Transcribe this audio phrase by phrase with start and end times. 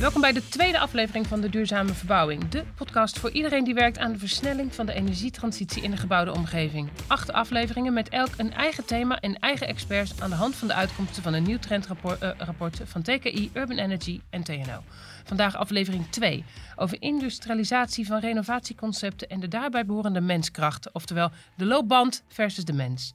[0.00, 2.48] Welkom bij de tweede aflevering van de Duurzame Verbouwing.
[2.48, 6.32] De podcast voor iedereen die werkt aan de versnelling van de energietransitie in de gebouwde
[6.32, 6.90] omgeving.
[7.06, 10.74] Acht afleveringen met elk een eigen thema en eigen experts aan de hand van de
[10.74, 12.22] uitkomsten van een nieuw trendrapport
[12.80, 14.82] uh, van TKI, Urban Energy en TNO.
[15.24, 16.44] Vandaag aflevering 2
[16.76, 23.14] over industrialisatie van renovatieconcepten en de daarbij behorende menskracht, oftewel de loopband versus de mens.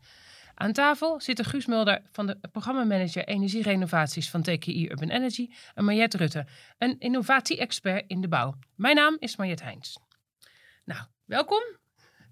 [0.62, 6.18] Aan tafel zitten Guus Mulder van de programmamanager Energierenovaties van TKI Urban Energy en Mariette
[6.18, 6.46] Rutte,
[6.78, 8.56] een innovatie-expert in de bouw.
[8.76, 10.00] Mijn naam is Mariette Heijns.
[10.86, 11.62] Nou, welkom.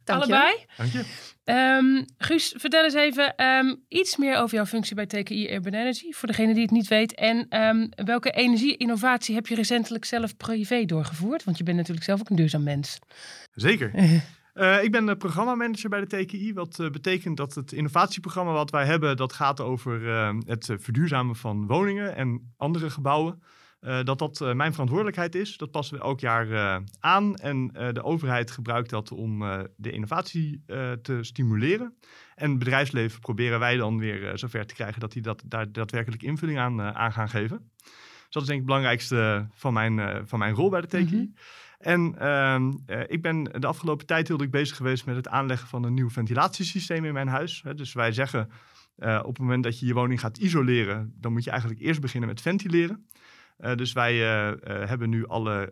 [0.04, 0.66] Dank allebei.
[0.78, 1.04] Dank je.
[1.44, 6.12] Um, Guus, vertel eens even um, iets meer over jouw functie bij TKI Urban Energy,
[6.12, 7.16] voor degene die het niet weet.
[7.16, 11.44] En um, welke energie-innovatie heb je recentelijk zelf privé doorgevoerd?
[11.44, 13.00] Want je bent natuurlijk zelf ook een duurzaam mens.
[13.54, 13.92] Zeker.
[14.58, 18.86] Uh, ik ben programmamanager bij de TKI, wat uh, betekent dat het innovatieprogramma wat wij
[18.86, 23.42] hebben, dat gaat over uh, het verduurzamen van woningen en andere gebouwen.
[24.04, 25.58] dat dat mijn verantwoordelijkheid is.
[25.58, 29.40] Dat passen we elk jaar aan en de overheid gebruikt dat om
[29.76, 30.64] de innovatie
[31.02, 31.98] te stimuleren.
[32.36, 36.24] En het bedrijfsleven proberen wij dan weer zover te krijgen dat die dat, daar daadwerkelijk
[36.24, 37.72] invulling aan, aan gaan geven.
[37.78, 41.06] Dus dat is denk ik het belangrijkste van mijn, van mijn rol bij de TKI.
[41.06, 41.34] -hmm.
[41.78, 42.56] En uh,
[42.88, 45.94] uh, ik ben de afgelopen tijd heel druk bezig geweest met het aanleggen van een
[45.94, 47.64] nieuw ventilatiesysteem in mijn huis.
[47.76, 48.50] Dus wij zeggen
[48.98, 52.02] uh, op het moment dat je je woning gaat isoleren, dan moet je eigenlijk eerst
[52.02, 53.08] beginnen met ventileren.
[53.60, 54.16] Uh, dus wij
[54.66, 55.72] hebben nu alle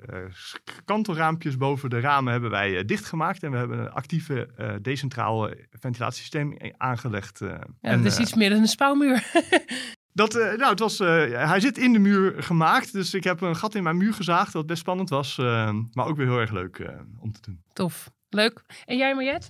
[0.85, 3.43] kantelraampjes boven de ramen hebben wij dichtgemaakt.
[3.43, 4.49] En we hebben een actieve
[4.81, 7.39] decentraal ventilatiesysteem aangelegd.
[7.39, 9.23] ja, en, dat is iets meer dan een spouwmuur.
[10.15, 11.07] Dat, uh, nou, het was, uh,
[11.47, 14.53] hij zit in de muur gemaakt, dus ik heb een gat in mijn muur gezaagd,
[14.53, 17.61] wat best spannend was, uh, maar ook weer heel erg leuk om te doen.
[17.73, 18.63] Tof, leuk.
[18.85, 19.47] En jij Mariette?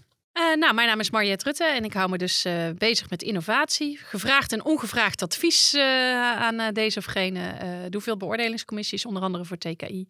[0.59, 3.97] nou, mijn naam is Mariette Rutte en ik hou me dus bezig met innovatie.
[3.97, 5.75] Gevraagd en ongevraagd advies
[6.38, 7.89] aan deze of gene.
[7.89, 10.08] doe veel beoordelingscommissies, onder andere voor TKI.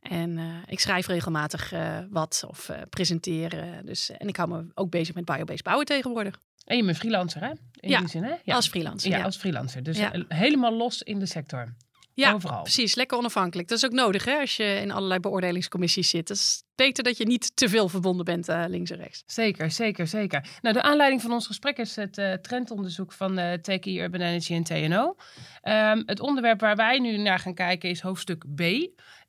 [0.00, 1.72] En ik schrijf regelmatig
[2.10, 3.80] wat of presenteer.
[3.84, 6.38] dus, en ik hou me ook bezig met biobased bouwen tegenwoordig.
[6.64, 7.50] En je bent freelancer, hè?
[7.74, 8.34] In ja, die zin, hè?
[8.44, 9.10] Ja, als freelancer.
[9.10, 9.82] Ja, als freelancer.
[9.82, 11.74] Dus helemaal los in de sector.
[12.14, 12.62] Ja, Overal.
[12.62, 12.94] precies.
[12.94, 13.68] Lekker onafhankelijk.
[13.68, 16.28] Dat is ook nodig hè, als je in allerlei beoordelingscommissies zit.
[16.28, 19.22] Het is beter dat je niet te veel verbonden bent uh, links en rechts.
[19.26, 20.46] Zeker, zeker, zeker.
[20.60, 24.54] Nou, de aanleiding van ons gesprek is het uh, trendonderzoek van uh, TKI Urban Energy
[24.54, 25.16] en TNO.
[25.62, 28.60] Um, het onderwerp waar wij nu naar gaan kijken is hoofdstuk B.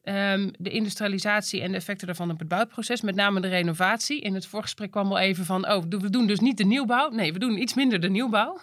[0.06, 4.22] Um, de industrialisatie en de effecten daarvan op het bouwproces, met name de renovatie.
[4.22, 7.10] In het voorgesprek kwam al even van, oh, we doen dus niet de nieuwbouw.
[7.10, 8.62] Nee, we doen iets minder de nieuwbouw.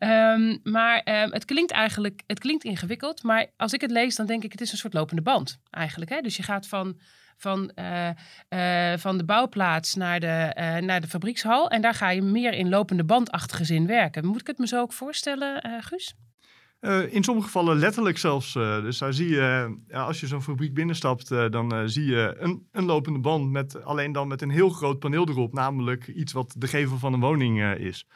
[0.00, 4.26] um, maar um, het klinkt eigenlijk, het klinkt ingewikkeld, maar als ik het lees, dan
[4.26, 6.10] denk ik, het is een soort lopende band eigenlijk.
[6.10, 6.20] Hè?
[6.20, 6.98] Dus je gaat van,
[7.36, 8.08] van, uh,
[8.48, 12.52] uh, van de bouwplaats naar de, uh, naar de fabriekshal en daar ga je meer
[12.52, 14.26] in lopende bandachtige zin werken.
[14.26, 16.14] Moet ik het me zo ook voorstellen, Guus?
[16.80, 18.54] Uh, in sommige gevallen letterlijk zelfs.
[18.54, 22.66] Uh, dus daar zie je, uh, als je zo'n fabriek binnenstapt, dan zie je een,
[22.72, 26.54] een, lopende band met alleen dan met een heel groot paneel erop, namelijk iets wat
[26.58, 28.06] de gevel van een woning is.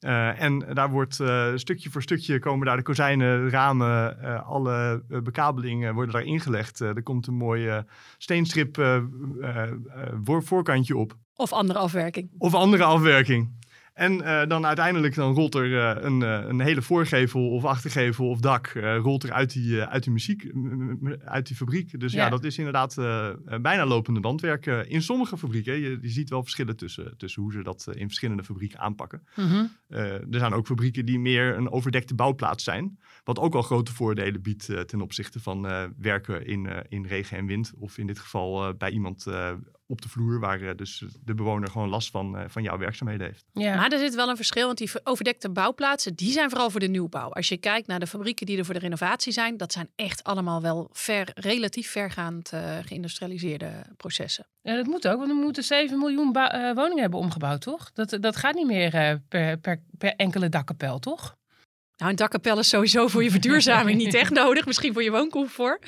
[0.00, 1.14] en daar wordt
[1.54, 6.80] stukje voor stukje komen daar de kozijnen, ramen, alle bekabelingen worden daar ingelegd.
[6.80, 7.86] er komt een mooie
[8.18, 9.02] steenstrip
[10.24, 11.16] voorkantje op.
[11.34, 12.30] Of andere afwerking.
[12.38, 13.55] Of andere afwerking.
[13.96, 18.28] En uh, dan uiteindelijk dan rolt er uh, een, uh, een, hele voorgevel of achtergevel
[18.28, 18.66] of dak
[19.02, 20.52] rolt er uit die, uit die muziek,
[21.24, 22.00] uit die fabriek.
[22.00, 22.94] Dus ja, ja dat is inderdaad
[23.62, 24.66] bijna lopende bandwerk.
[24.66, 28.44] in sommige fabrieken, je, je, ziet wel verschillen tussen, tussen hoe ze dat in verschillende
[28.44, 29.22] fabrieken aanpakken.
[29.36, 29.70] Mm -hmm.
[29.88, 32.98] er zijn ook fabrieken die meer een overdekte bouwplaats zijn.
[33.24, 35.62] Wat ook al grote voordelen biedt ten opzichte van
[35.98, 37.72] werken in, in regen en wind.
[37.78, 39.26] Of in dit geval bij iemand
[39.86, 43.44] op de vloer, waar dus de bewoner gewoon last van, van jouw werkzaamheden heeft.
[43.52, 43.76] Ja.
[43.76, 46.88] Maar er zit wel een verschil, want die overdekte bouwplaatsen, die zijn vooral voor de
[46.88, 47.30] nieuwbouw.
[47.32, 50.24] Als je kijkt naar de fabrieken die er voor de renovatie zijn, dat zijn echt
[50.24, 54.46] allemaal wel ver, relatief vergaand uh, geïndustrialiseerde processen.
[54.62, 57.92] Ja, dat moet ook, want we moeten 7 miljoen uh, woningen hebben omgebouwd, toch?
[57.92, 61.36] Dat, dat gaat niet meer uh, per, per, per enkele dakkapel, toch?
[61.96, 64.66] Nou, een dakkapel is sowieso voor je verduurzaming niet echt nodig.
[64.66, 65.86] Misschien voor je wooncomfort.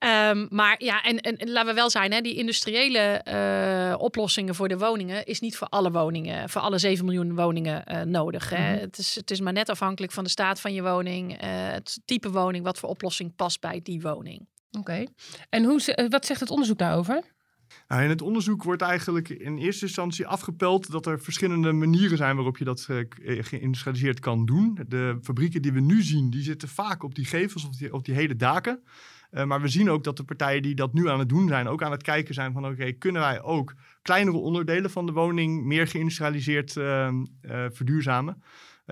[0.00, 4.68] Um, maar ja, en, en, laten we wel zijn, hè, die industriële uh, oplossingen voor
[4.68, 8.50] de woningen is niet voor alle woningen, voor alle 7 miljoen woningen uh, nodig.
[8.50, 8.68] Hè.
[8.68, 8.80] Mm -hmm.
[8.80, 12.00] het, is, het is maar net afhankelijk van de staat van je woning, uh, het
[12.04, 14.46] type woning, wat voor oplossing past bij die woning.
[14.70, 14.78] Oké.
[14.78, 15.08] Okay.
[15.48, 17.22] En hoe, wat zegt het onderzoek daarover?
[17.88, 22.34] Nou, in het onderzoek wordt eigenlijk in eerste instantie afgepeld dat er verschillende manieren zijn
[22.34, 23.04] waarop je dat uh,
[23.42, 24.78] geïndustrialiseerd kan doen.
[24.88, 28.04] De fabrieken die we nu zien, die zitten vaak op die gevels of die, op
[28.04, 28.82] die hele daken.
[29.30, 31.68] Uh, maar we zien ook dat de partijen die dat nu aan het doen zijn,
[31.68, 35.64] ook aan het kijken zijn van oké, kunnen wij ook kleinere onderdelen van de woning
[35.64, 37.08] meer geïndustrialiseerd uh,
[37.70, 38.42] verduurzamen?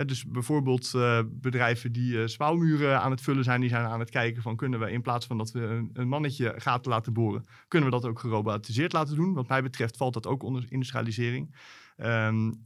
[0.07, 0.91] dus bijvoorbeeld
[1.27, 4.91] bedrijven die spouwmuren aan het vullen zijn, die zijn aan het kijken van kunnen we
[4.91, 8.19] in plaats van dat we een, een, mannetje gaten laten boren, kunnen we dat ook
[8.19, 9.35] gerobotiseerd laten doen.
[9.35, 11.57] Wat mij betreft valt dat ook onder industrialisering.
[11.97, 12.63] Um,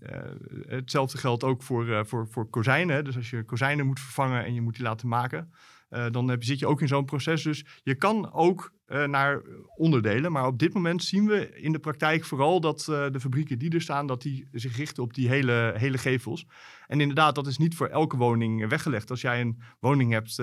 [0.67, 3.05] hetzelfde geldt ook voor, voor, voor kozijnen.
[3.05, 5.51] Dus als je kozijnen moet vervangen en je moet die laten maken,
[5.91, 7.43] uh, dan heb, zit je ook in zo'n proces.
[7.43, 9.43] Dus je kan ook uh, naar
[9.77, 10.33] onderdelen.
[10.33, 13.71] Maar op dit moment zien we in de praktijk vooral dat uh, de fabrieken die
[13.71, 16.47] er staan, dat die zich richten op die hele, hele gevels.
[16.87, 19.11] En inderdaad, dat is niet voor elke woning weggelegd.
[19.11, 20.39] Als jij een woning hebt,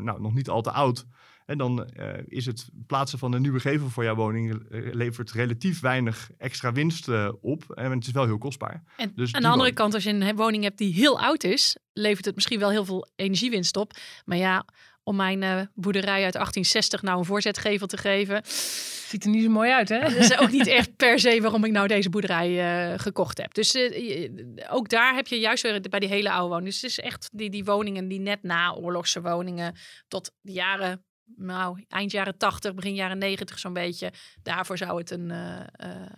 [0.00, 1.06] nou, nog niet al te oud,
[1.50, 5.80] en dan uh, is het plaatsen van een nieuwe gevel voor jouw woning levert relatief
[5.80, 7.70] weinig extra winst uh, op.
[7.70, 8.82] En het is wel heel kostbaar.
[8.96, 11.76] En dus aan de andere kant, als je een woning hebt die heel oud is,
[11.92, 13.92] levert het misschien wel heel veel energiewinst op.
[14.24, 14.64] Maar ja,
[15.02, 18.42] om mijn uh, boerderij uit 1860 nou een voorzetgevel te geven.
[18.44, 20.00] Ziet er niet zo mooi uit, hè?
[20.00, 23.54] Dat is ook niet echt per se waarom ik nou deze boerderij uh, gekocht heb.
[23.54, 24.30] Dus uh,
[24.70, 26.70] ook daar heb je juist weer bij die hele oude woningen.
[26.70, 29.74] Dus het is echt die, die woningen die net na oorlogse woningen
[30.08, 31.04] tot de jaren
[31.36, 34.12] nou, eind jaren 80, begin jaren 90 zo'n beetje.
[34.42, 35.66] Daarvoor zou het een, uh, uh,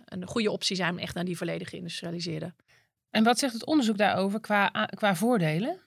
[0.05, 2.53] een goede optie zijn om echt naar die volledig geïndustrialiseerde.
[3.09, 5.79] En wat zegt het onderzoek daarover qua, qua voordelen?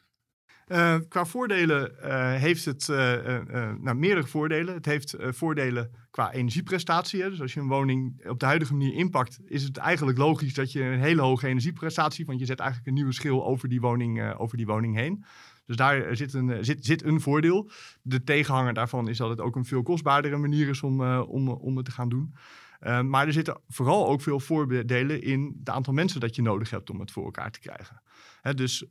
[0.67, 1.93] Uh, qua voordelen
[2.39, 4.75] heeft het nou, meerdere voordelen.
[4.75, 7.23] Het heeft voordelen qua energieprestatie.
[7.23, 7.31] Hè.
[7.31, 10.73] Dus als je een woning op de huidige manier inpakt, is het eigenlijk logisch dat
[10.73, 14.35] je een hele hoge energieprestatie, want je zet eigenlijk een nieuwe schil over die woning,
[14.35, 15.25] over die woning heen.
[15.67, 17.71] Dus daar zit een, zit, zit een voordeel.
[18.03, 21.49] De tegenhanger daarvan is dat het ook een veel kostbaardere manier is om, uh, om,
[21.49, 22.35] om het te gaan doen.
[22.81, 26.91] Maar er zitten vooral ook veel voordelen in het aantal mensen dat je nodig hebt
[26.91, 28.03] om het voor elkaar te krijgen.
[28.41, 28.85] Hè, dus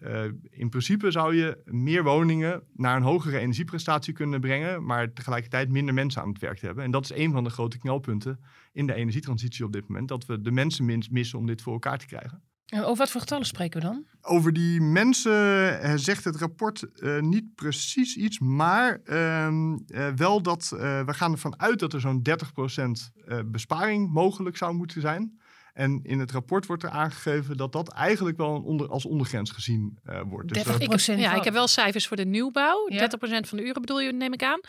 [0.50, 5.94] in principe zou je meer woningen naar een hogere energieprestatie kunnen brengen, maar tegelijkertijd minder
[5.94, 6.84] mensen aan het werk hebben.
[6.84, 8.40] En dat is een van de grote knelpunten
[8.74, 11.98] in de energietransitie op dit moment, dat we de mensen missen om dit voor elkaar
[11.98, 12.44] te krijgen.
[12.74, 14.06] Over wat voor getallen spreken we dan?
[14.22, 19.48] Over die mensen eh, zegt het rapport uh, niet precies iets, maar uh,
[19.88, 25.02] uh, wel dat we gaan ervan uit dat er zo'n 30% besparing mogelijk zou moeten
[25.02, 25.40] zijn.
[25.76, 29.98] En in het rapport wordt er aangegeven dat dat eigenlijk wel onder, als ondergrens gezien
[30.06, 30.54] uh, wordt.
[30.54, 32.90] Dus 30 ja, ik heb wel cijfers voor de nieuwbouw.
[32.90, 33.10] Ja.
[33.10, 34.60] 30% van de uren bedoel je, neem ik aan.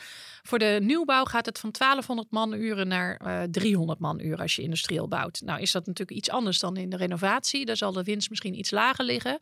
[0.43, 4.63] Voor de nieuwbouw gaat het van 1200 man-uren naar uh, eh, 300 man-uren als je
[4.63, 5.41] industrieel bouwt.
[5.45, 7.65] Nou is dat natuurlijk iets anders dan in de renovatie.
[7.65, 9.39] Daar zal de winst misschien iets lager liggen.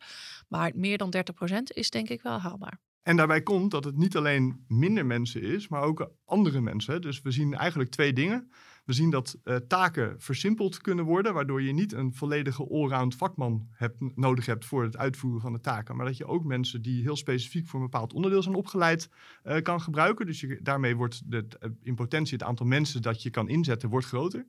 [0.47, 1.13] Maar meer dan
[1.49, 2.79] 30% is denk ik wel haalbaar.
[3.01, 7.01] En daarbij komt dat het niet alleen minder mensen is, maar ook andere mensen.
[7.01, 8.51] Dus we zien eigenlijk twee dingen.
[8.85, 13.67] We zien dat uh, taken versimpeld kunnen worden, waardoor je niet een volledige allround vakman
[13.71, 17.01] hebt, nodig hebt voor het uitvoeren van de taken, maar dat je ook mensen die
[17.01, 19.09] heel specifiek voor een bepaald onderdeel zijn opgeleid
[19.43, 20.25] uh, kan gebruiken.
[20.25, 23.89] Dus je, daarmee wordt de, eh, in potentie het aantal mensen dat je kan inzetten
[23.89, 24.45] wordt groter.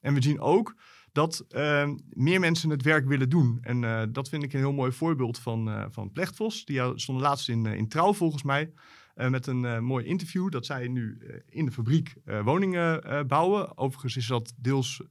[0.00, 0.74] En we zien ook
[1.12, 3.58] dat uh, meer mensen het werk willen doen.
[3.60, 6.64] En dat vind ik een heel mooi voorbeeld van, uh, van Plechtvos.
[6.64, 8.72] Die stond laatst in, in Trouw volgens mij.
[9.16, 12.14] Uh, met een uh, mooi interview dat zij nu uh, in de fabriek
[12.44, 13.78] woningen bouwen.
[13.78, 15.02] Overigens is dat deels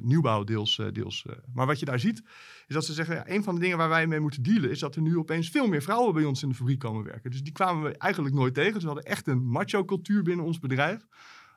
[0.00, 0.80] nieuwbouw, deels.
[0.92, 2.22] deels maar wat je daar ziet,
[2.66, 4.78] is dat ze zeggen: ja, een van de dingen waar wij mee moeten dealen, is
[4.78, 7.30] dat er nu opeens veel meer vrouwen bij ons in de fabriek komen werken.
[7.30, 8.80] Dus die kwamen we eigenlijk nooit tegen.
[8.80, 11.06] Ze hadden echt een macho-cultuur binnen ons bedrijf.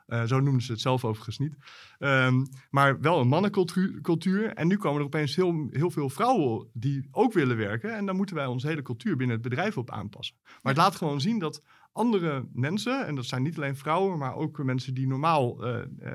[0.06, 1.54] Uh, zo noemden ze het zelf overigens niet.
[1.98, 4.52] Um, maar wel een mannencultuur.
[4.52, 7.96] En nu komen er opeens heel, heel veel vrouwen die ook willen werken.
[7.96, 10.36] En dan moeten wij onze hele cultuur binnen het bedrijf op aanpassen.
[10.44, 11.62] Maar het laat gewoon zien dat
[11.92, 16.12] andere mensen, en dat zijn niet alleen vrouwen, maar ook mensen die normaal uh, uh,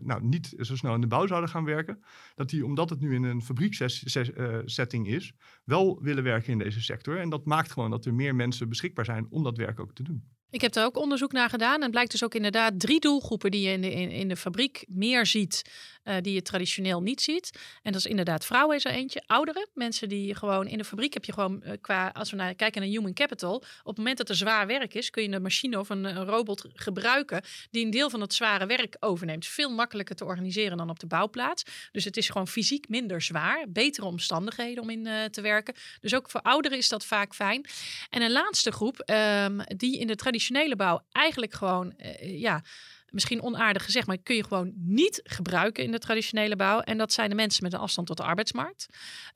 [0.00, 2.02] nou, niet zo snel in de bouw zouden gaan werken,
[2.34, 5.32] dat die, omdat het nu in een fabrieksetting is,
[5.64, 7.18] wel willen werken in deze sector.
[7.18, 10.02] En dat maakt gewoon dat er meer mensen beschikbaar zijn om dat werk ook te
[10.02, 10.24] doen.
[10.50, 11.82] Ik heb er ook onderzoek naar gedaan.
[11.82, 14.84] En blijkt dus ook inderdaad drie doelgroepen die je in de, in, in de fabriek
[14.88, 15.62] meer ziet,
[16.08, 17.50] uh, die je traditioneel niet ziet.
[17.82, 19.22] En dat is inderdaad vrouwen is er eentje.
[19.26, 22.54] Ouderen, mensen die gewoon in de fabriek heb je gewoon uh, qua, als we naar
[22.54, 25.42] kijken naar human capital, op het moment dat er zwaar werk is, kun je een
[25.42, 29.46] machine of een, robot gebruiken die een deel van het zware werk overneemt.
[29.46, 31.64] Veel makkelijker te organiseren dan op de bouwplaats.
[31.92, 35.74] Dus het is gewoon fysiek minder zwaar, betere omstandigheden om in uh, te werken.
[36.00, 37.66] Dus ook voor ouderen is dat vaak fijn.
[38.10, 42.62] En een laatste groep, um, die in de traditionele bouw eigenlijk gewoon, ja,
[43.10, 46.80] misschien onaardig gezegd, maar kun je gewoon niet gebruiken in de traditionele bouw.
[46.80, 48.86] En dat zijn de mensen met een afstand tot de arbeidsmarkt.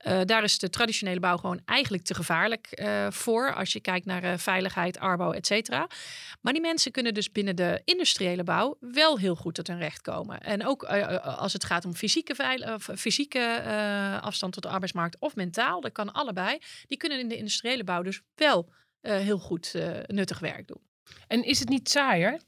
[0.07, 3.53] Uh, daar is de traditionele bouw gewoon eigenlijk te gevaarlijk uh, voor.
[3.53, 5.87] Als je kijkt naar veiligheid, arbo, et cetera.
[6.41, 10.01] Maar die mensen kunnen dus binnen de industriële bouw wel heel goed tot hun recht
[10.01, 10.39] komen.
[10.39, 10.83] En ook
[11.23, 12.35] als het gaat om fysieke,
[12.95, 13.61] fysieke
[14.21, 16.57] afstand tot de arbeidsmarkt of mentaal, dat kan allebei.
[16.87, 19.73] Die kunnen in de industriële bouw dus wel heel goed
[20.05, 20.81] nuttig werk doen.
[21.27, 22.39] En is het niet saaier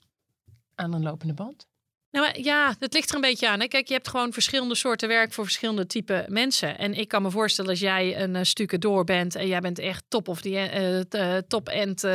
[0.76, 1.68] aan een lopende band?
[2.14, 3.60] Nou ja, het ligt er een beetje aan.
[3.60, 3.68] Hè?
[3.68, 6.78] Kijk, je hebt gewoon verschillende soorten werk voor verschillende type mensen.
[6.78, 9.80] En ik kan me voorstellen als jij een uh, stukken door bent en jij bent
[9.80, 12.12] echt top of die uh, top end uh,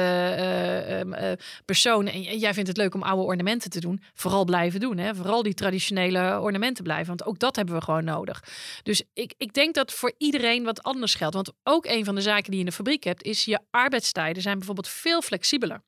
[1.64, 4.98] persoon en jij vindt het leuk om oude ornamenten te doen, vooral blijven doen.
[4.98, 5.14] Hè?
[5.14, 8.44] Vooral die traditionele ornamenten blijven, want ook dat hebben we gewoon nodig.
[8.82, 11.34] Dus ik, ik denk dat voor iedereen wat anders geldt.
[11.34, 14.42] Want ook een van de zaken die je in de fabriek hebt, is je arbeidstijden
[14.42, 15.82] zijn bijvoorbeeld veel flexibeler.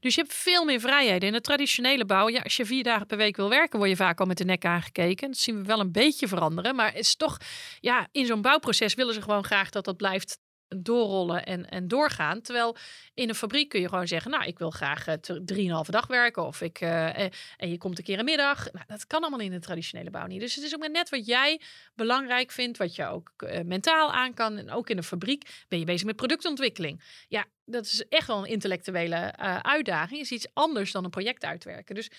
[0.00, 1.28] Dus je hebt veel meer vrijheden.
[1.28, 3.96] In de traditionele bouw, ja, als je vier dagen per week wil werken, word je
[3.96, 5.28] vaak al met de nek aangekeken.
[5.28, 6.74] Dat zien we wel een beetje veranderen.
[6.74, 7.38] Maar is toch,
[7.80, 12.40] ja, in zo'n bouwproces willen ze gewoon graag dat dat blijft doorrollen en, en doorgaan.
[12.40, 12.76] Terwijl
[13.14, 16.46] in een fabriek kun je gewoon zeggen, nou, ik wil graag uh, drieënhalve dag werken.
[16.46, 17.18] Of ik, uh,
[17.56, 18.72] en je komt een keer een middag.
[18.72, 20.40] Nou, dat kan allemaal in de traditionele bouw niet.
[20.40, 21.60] Dus het is ook net wat jij
[21.94, 23.32] belangrijk vindt, wat je ook
[23.64, 24.56] mentaal aan kan.
[24.56, 27.24] En ook in een fabriek ben je bezig met productontwikkeling.
[27.28, 30.20] Ja, dat is echt wel een intellectuele uitdaging.
[30.20, 31.94] Is iets anders dan een project uitwerken.
[31.94, 32.10] Dus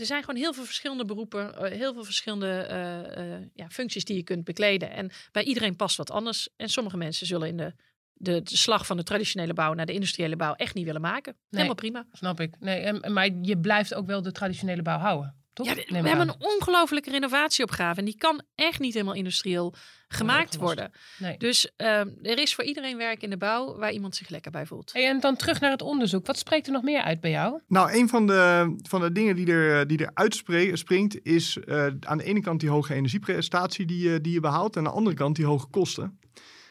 [0.00, 4.04] er zijn gewoon heel veel verschillende beroepen, eh, heel veel verschillende uh, uh, ja, functies
[4.04, 4.90] die je kunt bekleden.
[4.90, 6.48] En bij iedereen past wat anders.
[6.56, 7.74] En sommige mensen zullen in de,
[8.14, 11.36] de, de, slag van de traditionele bouw naar de industriële bouw echt niet willen maken.
[11.50, 12.06] Helemaal prima.
[12.12, 12.54] Snap ik.
[12.60, 15.36] Nee, en, maar je blijft ook wel de traditionele bouw houden.
[15.58, 15.66] Toch?
[15.66, 17.98] Ja, we hebben een ongelofelijke renovatieopgave.
[17.98, 19.74] En die kan echt niet helemaal industrieel
[20.08, 20.92] gemaakt worden.
[21.18, 21.36] Nee.
[21.36, 24.66] Dus ehm, er is voor iedereen werk in de bouw waar iemand zich lekker bij
[24.66, 24.92] voelt.
[24.92, 26.26] Hey, en dan terug naar het onderzoek.
[26.26, 27.60] Wat spreekt er nog meer uit bij jou?
[27.68, 32.18] Nou, een van de, van de dingen die er, die er uitspringt is uh, aan
[32.18, 34.76] de ene kant die hoge energieprestatie die, uh, die je behaalt.
[34.76, 36.18] En aan de andere kant die hoge kosten.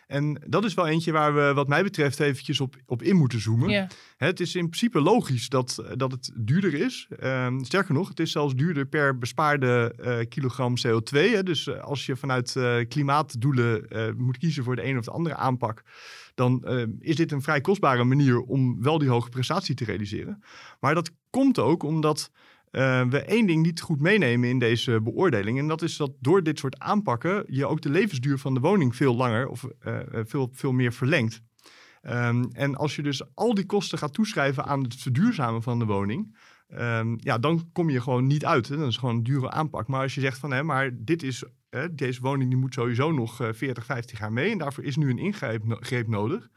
[0.07, 3.41] En dat is wel eentje waar we, wat mij betreft, eventjes op, op in moeten
[3.41, 3.89] zoomen.
[4.17, 7.07] Het is in principe logisch dat, dat het duurder is.
[7.23, 11.17] Um, sterker nog, het is zelfs duurder per bespaarde uh, kilogram CO2.
[11.17, 11.43] Hè.
[11.43, 13.85] Dus uh, als je vanuit uh, klimaatdoelen
[14.17, 15.83] moet kiezen voor de een of de andere aanpak,
[16.35, 16.65] dan
[16.99, 20.43] is dit een vrij kostbare manier om wel die hoge prestatie te realiseren.
[20.79, 22.31] Maar dat komt ook omdat
[22.77, 25.59] uh, we één ding niet goed meenemen in deze beoordeling.
[25.59, 28.95] En dat is dat door dit soort aanpakken je ook de levensduur van de woning
[28.95, 31.41] veel langer of uh, veel, veel meer verlengt.
[32.01, 35.85] Um, en als je dus al die kosten gaat toeschrijven aan het verduurzamen van de
[35.85, 36.37] woning,
[36.69, 38.67] um, ja, dan kom je gewoon niet uit.
[38.67, 38.77] Hè?
[38.77, 39.87] Dat is gewoon een dure aanpak.
[39.87, 43.11] Maar als je zegt van, hé, maar dit is, hè, deze woning die moet sowieso
[43.11, 46.49] nog uh, 40, 50 jaar mee en daarvoor is nu een ingreep nodig.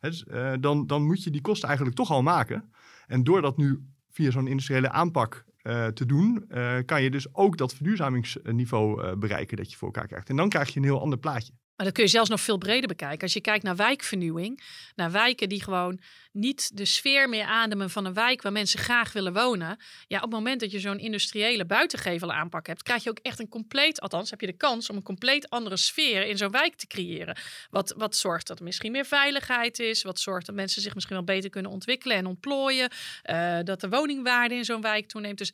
[0.00, 0.24] Hè, dus,
[0.60, 2.72] dan, dan moet je die kosten eigenlijk toch al maken.
[3.06, 7.34] En door dat nu via zo'n industriële aanpak uh, te doen, uh, kan je dus
[7.34, 10.28] ook dat verduurzamingsniveau uh, bereiken dat je voor elkaar krijgt.
[10.28, 11.52] En dan krijg je een heel ander plaatje.
[11.76, 13.20] Maar dat kun je zelfs nog veel breder bekijken.
[13.20, 14.62] Als je kijkt naar wijkvernieuwing,
[14.94, 16.00] naar wijken die gewoon
[16.38, 19.78] niet de sfeer meer ademen van een wijk waar mensen graag willen wonen.
[20.06, 23.38] Ja, op het moment dat je zo'n industriële buitengevel aanpak hebt, krijg je ook echt
[23.38, 26.74] een compleet, althans heb je de kans om een compleet andere sfeer in zo'n wijk
[26.74, 27.36] te creëren.
[27.70, 31.16] Wat, wat zorgt dat er misschien meer veiligheid is, wat zorgt dat mensen zich misschien
[31.16, 32.90] wel beter kunnen ontwikkelen en ontplooien,
[33.24, 35.38] uh, dat de woningwaarde in zo'n wijk toeneemt.
[35.38, 35.52] Dus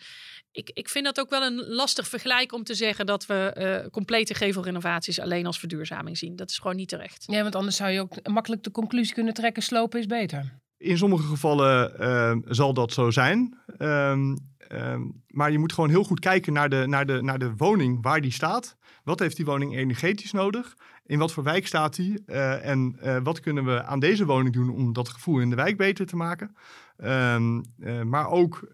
[0.53, 3.91] ik, ik vind dat ook wel een lastig vergelijk om te zeggen dat we uh,
[3.91, 6.37] complete gevelrenovaties alleen als verduurzaming zien.
[6.37, 7.25] Dat is gewoon niet terecht.
[7.27, 10.63] Ja, want anders zou je ook makkelijk de conclusie kunnen trekken: slopen is beter.
[10.79, 13.59] In sommige gevallen uh, zal dat zo zijn.
[13.79, 14.39] Um,
[14.73, 17.99] um, maar je moet gewoon heel goed kijken naar de, naar, de, naar de woning
[18.03, 18.77] waar die staat.
[19.05, 20.77] Wat heeft die woning energetisch nodig?
[21.07, 22.23] In wat voor wijk staat die?
[22.27, 25.57] Uh, en uh, wat kunnen we aan deze woning doen om dat gevoel in de
[25.57, 26.57] wijk beter te maken?
[26.99, 28.69] Uh, maar ook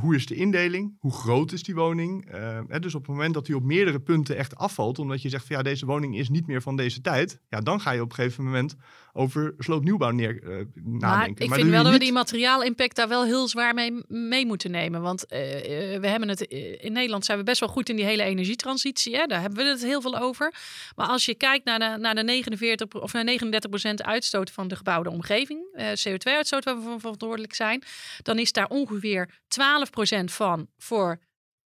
[0.00, 0.96] hoe is de indeling?
[0.98, 2.30] Hoe groot is die woning?
[2.68, 5.46] Hè, dus op het moment dat die op meerdere punten echt afvalt, omdat je zegt
[5.46, 8.08] van ja, deze woning is niet meer van deze tijd, ja, dan ga je op
[8.08, 8.76] een gegeven moment
[9.16, 10.42] over sloopnieuwbouw neer,
[10.74, 11.00] nadenken.
[11.08, 12.00] Maar ik maar vind wel dat niet...
[12.00, 15.02] we die materiaalimpact daar wel heel zwaar mee, mee moeten nemen.
[15.02, 16.40] Want we hebben het
[16.80, 19.16] in Nederland zijn we best wel goed in die hele energietransitie.
[19.16, 19.26] Hè?
[19.26, 20.54] Daar hebben we het heel veel over.
[20.96, 24.68] Maar als je kijkt naar de, naar de 49 of naar 39 procent uitstoot van
[24.68, 27.82] de gebouwde omgeving, CO2-uitstoot waar we voor verantwoordelijk zijn zijn,
[28.22, 31.18] dan is daar ongeveer 12% van voor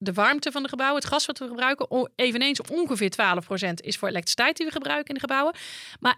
[0.01, 2.09] de warmte van de gebouwen, het gas wat we gebruiken.
[2.15, 5.55] Eveneens ongeveer 12% is voor elektriciteit die we gebruiken in de gebouwen.
[5.99, 6.17] Maar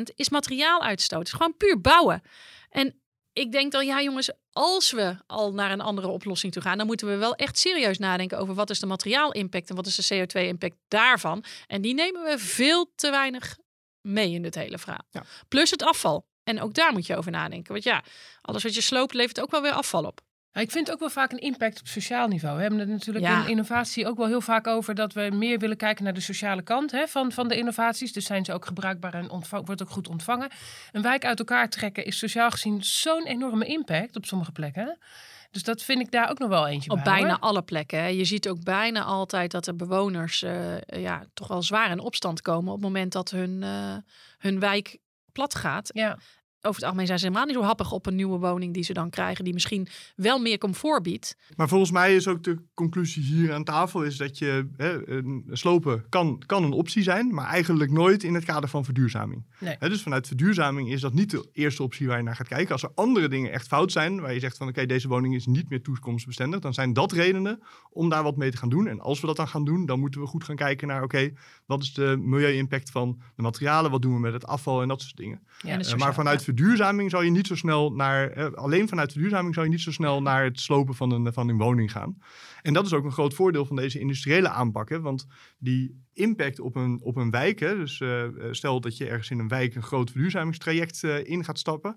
[0.00, 1.18] 11% is materiaaluitstoot.
[1.18, 2.22] Het is gewoon puur bouwen.
[2.70, 3.00] En
[3.32, 6.86] ik denk dan, ja jongens, als we al naar een andere oplossing toe gaan, dan
[6.86, 10.26] moeten we wel echt serieus nadenken over wat is de materiaalimpact en wat is de
[10.26, 11.44] CO2-impact daarvan.
[11.66, 13.58] En die nemen we veel te weinig
[14.00, 15.06] mee in dit hele verhaal.
[15.10, 15.24] Ja.
[15.48, 16.26] Plus het afval.
[16.44, 17.72] En ook daar moet je over nadenken.
[17.72, 18.04] Want ja,
[18.40, 20.20] alles wat je sloopt levert ook wel weer afval op.
[20.52, 22.54] Ja, ik vind ook wel vaak een impact op sociaal niveau.
[22.56, 23.42] We hebben het natuurlijk ja.
[23.42, 26.62] in innovatie ook wel heel vaak over dat we meer willen kijken naar de sociale
[26.62, 28.12] kant hè, van, van de innovaties.
[28.12, 30.50] Dus zijn ze ook gebruikbaar en ontvang, wordt ook goed ontvangen.
[30.92, 34.98] Een wijk uit elkaar trekken is sociaal gezien zo'n enorme impact op sommige plekken.
[35.50, 37.38] Dus dat vind ik daar ook nog wel eentje Op bij, bijna hoor.
[37.38, 37.98] alle plekken.
[37.98, 38.06] Hè.
[38.06, 42.42] Je ziet ook bijna altijd dat de bewoners uh, ja, toch wel zwaar in opstand
[42.42, 43.96] komen op het moment dat hun, uh,
[44.38, 44.98] hun wijk
[45.32, 45.90] plat gaat.
[45.92, 46.18] Ja.
[46.60, 48.92] Over het algemeen zijn ze helemaal niet zo happig op een nieuwe woning die ze
[48.92, 51.36] dan krijgen, die misschien wel meer comfort biedt.
[51.56, 55.44] Maar volgens mij is ook de conclusie hier aan tafel is dat je hè, een
[55.52, 59.44] slopen kan, kan een optie zijn, maar eigenlijk nooit in het kader van verduurzaming.
[59.58, 59.76] Nee.
[59.78, 62.72] Hè, dus vanuit verduurzaming is dat niet de eerste optie waar je naar gaat kijken.
[62.72, 65.46] Als er andere dingen echt fout zijn, waar je zegt van oké, deze woning is
[65.46, 68.86] niet meer toekomstbestendig, dan zijn dat redenen om daar wat mee te gaan doen.
[68.86, 71.30] En als we dat dan gaan doen, dan moeten we goed gaan kijken naar oké,
[71.66, 75.00] wat is de milieu-impact van de materialen, wat doen we met het afval en dat
[75.02, 75.40] soort dingen.
[75.62, 76.46] Ja, dus- Eh, maar vanuit ja.
[76.48, 78.30] Verduurzaming zou je niet zo snel naar.
[78.30, 81.48] eh, alleen vanuit verduurzaming zou je niet zo snel naar het slopen van een, van
[81.48, 82.18] een woning gaan.
[82.62, 84.88] En dat is ook een groot voordeel van deze industriële aanpak.
[84.88, 85.26] Hè, want
[85.58, 87.60] die impact op een, op een wijk.
[87.60, 91.44] Hè, dus eh, eh, stel dat je ergens in een wijk een groot verduurzamingstraject in
[91.44, 91.96] gaat stappen.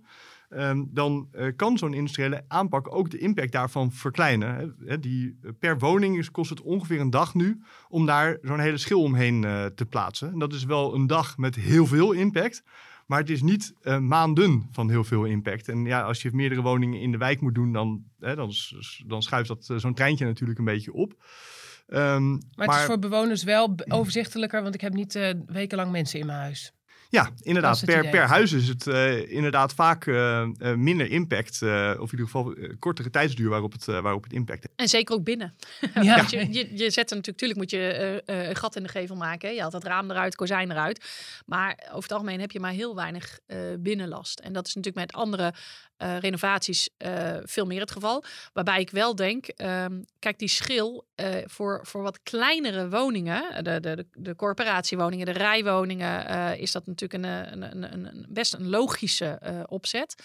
[0.50, 4.76] ehm, dan kan zo'n industriële aanpak ook de impact daarvan verkleinen.
[4.86, 5.00] Hè.
[5.00, 9.02] Die, per woning is, kost het ongeveer een dag nu om daar zo'n hele schil
[9.02, 9.42] omheen
[9.76, 10.32] te plaatsen.
[10.32, 12.64] En dat is wel een dag met heel veel impact.
[13.12, 15.68] Maar het is niet eh, maanden van heel veel impact.
[15.68, 18.54] En ja, als je meerdere woningen in de wijk moet doen, dan, hè, dan,
[19.08, 21.14] dan schuift dat eh, zo'n treintje natuurlijk een beetje op.
[21.88, 26.20] Ehm, Maar het is voor bewoners wel overzichtelijker, want ik heb niet eh, wekenlang mensen
[26.20, 26.74] in mijn huis.
[27.12, 27.86] Ja, inderdaad.
[27.86, 28.12] Per, idee.
[28.12, 31.62] per huis is het eh, inderdaad vaak eh, eh, minder impact.
[31.62, 34.80] eh, of in ieder geval kortere tijdsduur waarop het, waarop het impact heeft.
[34.80, 35.54] En zeker ook binnen.
[36.02, 36.16] Ja.
[36.16, 37.78] Want je, je, je zet er natuurlijk, tuurlijk moet je
[38.26, 39.48] eh, eh, een gat in de gevel maken.
[39.50, 39.56] Hè.
[39.56, 41.06] Je haalt het raam eruit, kozijn eruit.
[41.46, 44.40] Maar over het algemeen heb je maar heel weinig eh, binnenlast.
[44.40, 45.54] En dat is natuurlijk met andere
[45.98, 48.24] eh, renovaties eh, veel meer het geval.
[48.54, 53.80] Waarbij ik wel denk, ehm, kijk die schil eh, voor, voor wat kleinere woningen, de,
[53.80, 58.26] de, de, de corporatiewoningen, de rijwoningen, eh, is dat natuurlijk een, een, een, een, een-
[58.30, 60.16] best een logische eh, opzet.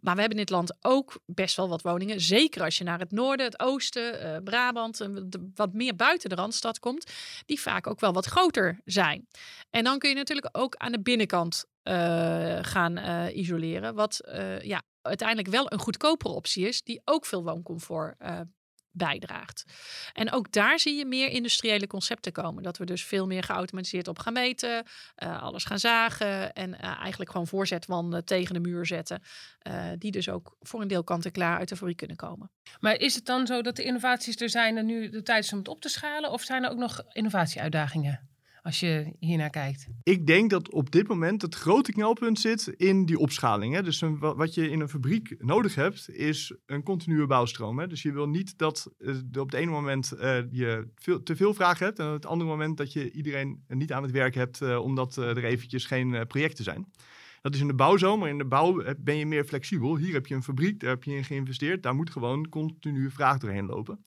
[0.00, 2.20] Maar we hebben in dit land ook best wel wat woningen.
[2.20, 6.34] Zeker als je naar het noorden, het oosten, eh, Brabant, en wat meer buiten de
[6.34, 7.10] Randstad komt.
[7.46, 9.28] Die vaak ook wel wat groter zijn.
[9.70, 13.94] En dan kun je natuurlijk ook aan de binnenkant eh, gaan eh, isoleren.
[13.94, 16.82] Wat eh, ja, uiteindelijk wel een goedkopere optie is.
[16.82, 18.40] Die ook veel wooncomfort eh,
[18.92, 19.64] bijdraagt.
[20.12, 22.62] En ook daar zie je meer industriële concepten komen.
[22.62, 24.84] Dat we dus veel meer geautomatiseerd op gaan meten.
[25.14, 26.52] eh, alles gaan zagen.
[26.52, 29.22] En eh, eigenlijk gewoon voorzetwanden tegen de muur zetten.
[29.58, 32.50] eh, die dus ook voor een deel kant-en-klaar uit de fabriek kunnen komen.
[32.80, 35.52] Maar is het dan zo dat de innovaties er zijn en nu de tijd is
[35.52, 36.30] om het op te schalen?
[36.30, 38.29] Of zijn er ook nog innovatieuitdagingen
[38.62, 39.86] als je hiernaar kijkt?
[40.02, 43.74] Ik denk dat op dit moment het grote knelpunt zit in die opschaling.
[43.74, 43.82] Hè?
[43.82, 47.78] Dus wat je in een fabriek nodig hebt, is een continue bouwstroom.
[47.78, 47.86] Hè?
[47.86, 51.54] Dus je wil niet dat eh, op het ene moment eh, je veel, te veel
[51.54, 51.98] vragen hebt...
[51.98, 54.60] en op het andere moment dat je iedereen niet aan het werk hebt...
[54.60, 56.92] eh, omdat er eventjes geen projecten zijn.
[57.42, 59.96] Dat is in de bouw zo, maar in de bouw ben je meer flexibel.
[59.96, 61.82] Hier heb je een fabriek, daar heb je in geïnvesteerd.
[61.82, 64.04] Daar moet gewoon continu vraag doorheen lopen.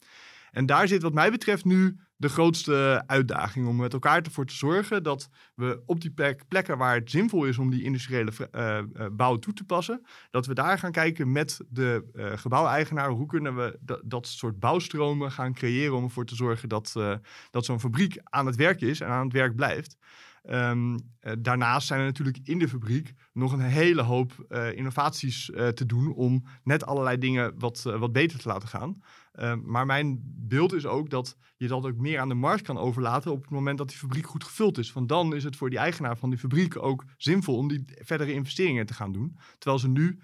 [0.54, 4.56] En daar zit wat mij betreft nu de grootste uitdaging om met elkaar ervoor te
[4.56, 8.78] zorgen dat we op die plek, plekken waar het zinvol is om die industriële eh,
[8.78, 13.26] eh, bouw toe te passen, dat we daar gaan kijken met de eh gebouweigenaar hoe
[13.26, 16.94] kunnen we da- dat soort bouwstromen gaan creëren om ervoor te zorgen dat,
[17.50, 19.98] dat zo'n fabriek aan het werk is en aan het werk blijft.
[20.44, 25.86] Ehm, eh, daarnaast zijn er natuurlijk in de fabriek nog een hele hoop innovaties te
[25.86, 29.02] doen om net allerlei dingen wat, wat beter te laten gaan.
[29.34, 32.78] Ehm, maar mijn beeld is ook dat je dat ook meer aan de markt kan
[32.78, 34.94] overlaten op het moment dat die fabriek goed gevuld is.
[34.94, 38.34] Want dan is het voor die eigenaar van die fabriek ook zinvol om die verdere
[38.34, 39.38] investeringen te gaan doen.
[39.58, 40.20] Terwijl ze nu,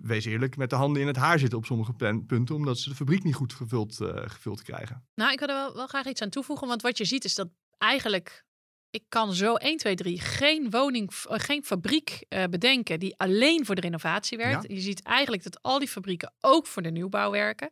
[0.00, 1.92] wees eerlijk, met de handen in het haar zitten op sommige
[2.26, 5.04] punten, omdat ze de fabriek niet goed gevuld, eh, gevuld krijgen.
[5.14, 6.68] Nou, ik wil er wel, wel graag iets aan toevoegen.
[6.68, 8.44] Want wat je ziet is dat eigenlijk...
[8.90, 13.66] Ik kan zo 1, 2, 3 geen woning, eh, geen fabriek eh, bedenken die alleen
[13.66, 14.68] voor de renovatie werkt.
[14.68, 17.70] Je ziet eigenlijk dat al die fabrieken ook voor de nieuwbouw werken.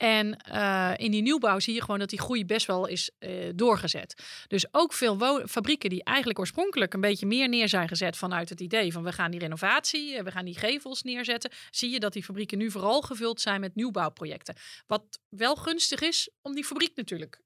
[0.00, 3.48] En eh, in die nieuwbouw zie je gewoon dat die groei best wel is eh,
[3.54, 4.22] doorgezet.
[4.46, 8.60] Dus ook veel fabrieken die eigenlijk oorspronkelijk een beetje meer neer zijn gezet vanuit het
[8.60, 12.12] idee van we gaan die renovatie, eh, we gaan die gevels neerzetten, zie je dat
[12.12, 14.54] die fabrieken nu vooral gevuld zijn met nieuwbouwprojecten.
[14.86, 17.40] Wat wel gunstig is om die fabriek natuurlijk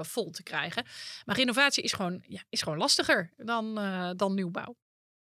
[0.00, 0.84] vol te krijgen.
[1.24, 3.74] Maar renovatie is gewoon, ja, is gewoon lastiger dan,
[4.16, 4.76] dan nieuwbouw.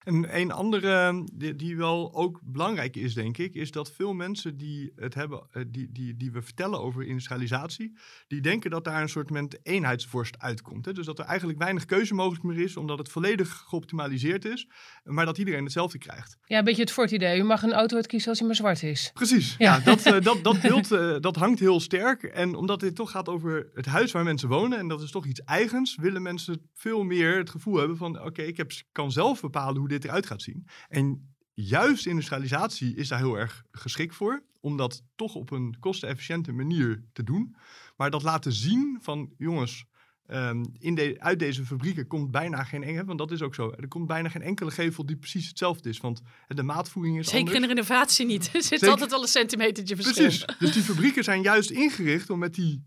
[0.05, 4.57] En een andere die, die wel ook belangrijk is, denk ik, is dat veel mensen
[4.57, 9.03] die het hebben, eh, die, die, die we vertellen over industrialisatie, die denken dat daar
[9.03, 10.85] een soort met eenheidsworst uitkomt.
[10.85, 10.93] Hè?
[10.93, 14.69] Dus dat er eigenlijk weinig keuze mogelijk meer is, omdat het volledig geoptimaliseerd is,
[15.05, 16.39] maar dat iedereen hetzelfde krijgt.
[16.45, 17.39] Ja, een beetje het Ford-idee.
[17.39, 19.11] U mag een auto uitkiezen als hij maar zwart is.
[19.15, 19.75] Precies, Ja.
[19.75, 19.81] ja.
[19.81, 22.23] dat, eh, dat, dat beeld eh, dat hangt heel sterk.
[22.23, 25.27] En omdat dit toch gaat over het huis waar mensen wonen, en dat is toch
[25.27, 29.41] iets eigens, willen mensen veel meer het gevoel hebben van, oké, ik heb, kan zelf
[29.41, 30.67] bepalen hoe dit eruit gaat zien.
[30.89, 36.53] En juist industrialisatie is daar heel erg geschikt voor, om dat toch op een kostenefficiënte
[36.53, 37.57] manier te doen.
[37.97, 39.85] Maar dat laten zien van, jongens,
[40.27, 43.71] ehm, in de, uit deze fabrieken komt bijna geen enkele, want dat is ook zo.
[43.71, 46.01] Er komt bijna geen enkele gevel die precies hetzelfde is.
[46.01, 47.57] Want de maatvoering is Zeker anders.
[47.57, 48.47] in de renovatie niet.
[48.55, 48.89] Er zit Zeker.
[48.89, 50.25] altijd wel een centimetertje verschil.
[50.25, 50.47] Precies.
[50.59, 52.85] Dus die fabrieken zijn juist ingericht om met die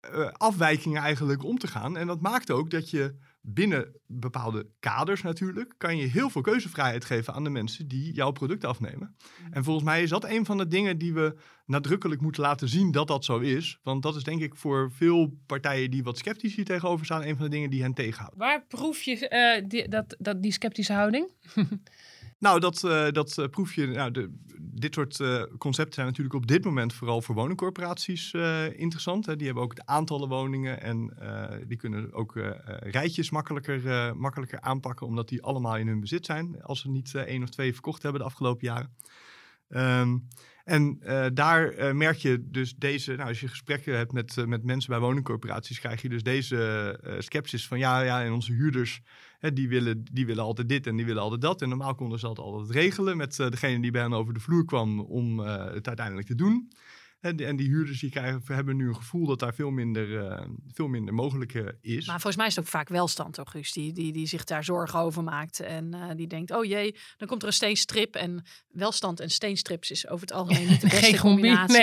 [0.00, 1.96] eh, afwijkingen eigenlijk om te gaan.
[1.96, 7.04] En dat maakt ook dat je binnen bepaalde kaders natuurlijk, kan je heel veel keuzevrijheid
[7.04, 9.16] geven aan de mensen die jouw product afnemen.
[9.50, 12.92] En volgens mij is dat een van de dingen die we nadrukkelijk moeten laten zien
[12.92, 13.78] dat dat zo is.
[13.82, 17.36] Want dat is denk ik voor veel partijen die wat sceptisch hier tegenover staan, een
[17.36, 18.38] van de dingen die hen tegenhouden.
[18.38, 21.28] Waar proef je eh, die, dat, dat, die sceptische houding?
[22.40, 23.86] Nou, dat, eh, dat eh, proef je.
[23.86, 28.34] Nou, de, dit soort eh, concepten zijn natuurlijk op dit moment vooral voor woningcorporaties
[28.76, 29.26] interessant.
[29.26, 29.36] Hè.
[29.36, 31.16] Die hebben ook de aantallen woningen en
[31.66, 32.34] die kunnen ook
[32.80, 36.62] rijtjes makkelijker, makkelijker aanpakken, omdat die allemaal in hun bezit zijn.
[36.62, 38.94] Als ze niet één of twee verkocht hebben de afgelopen jaren.
[39.68, 40.18] Ehm,
[40.70, 44.44] en eh, daar eh, merk je dus deze, nou, als je gesprekken hebt met, eh,
[44.44, 49.00] met mensen bij woningcorporaties, krijg je dus deze sceptisch van ja, ja, en onze huurders,
[49.38, 51.62] hè, die, willen, die willen altijd dit en die willen altijd dat.
[51.62, 54.64] En normaal konden ze dat altijd regelen met degene die bij hen over de vloer
[54.64, 56.70] kwam om het uiteindelijk te doen.
[57.20, 60.26] En die, en die huurders die krijgen, hebben nu een gevoel dat daar veel minder,
[60.26, 62.06] eh, veel minder mogelijk eh, is.
[62.06, 64.98] Maar volgens mij is het ook vaak welstand, August, die, die, die zich daar zorgen
[64.98, 65.60] over maakt.
[65.60, 68.14] En eh, die denkt, oh jee, dan komt er een steenstrip.
[68.14, 71.76] En welstand en steenstrips is over het algemeen niet de beste Geen combi, combinatie.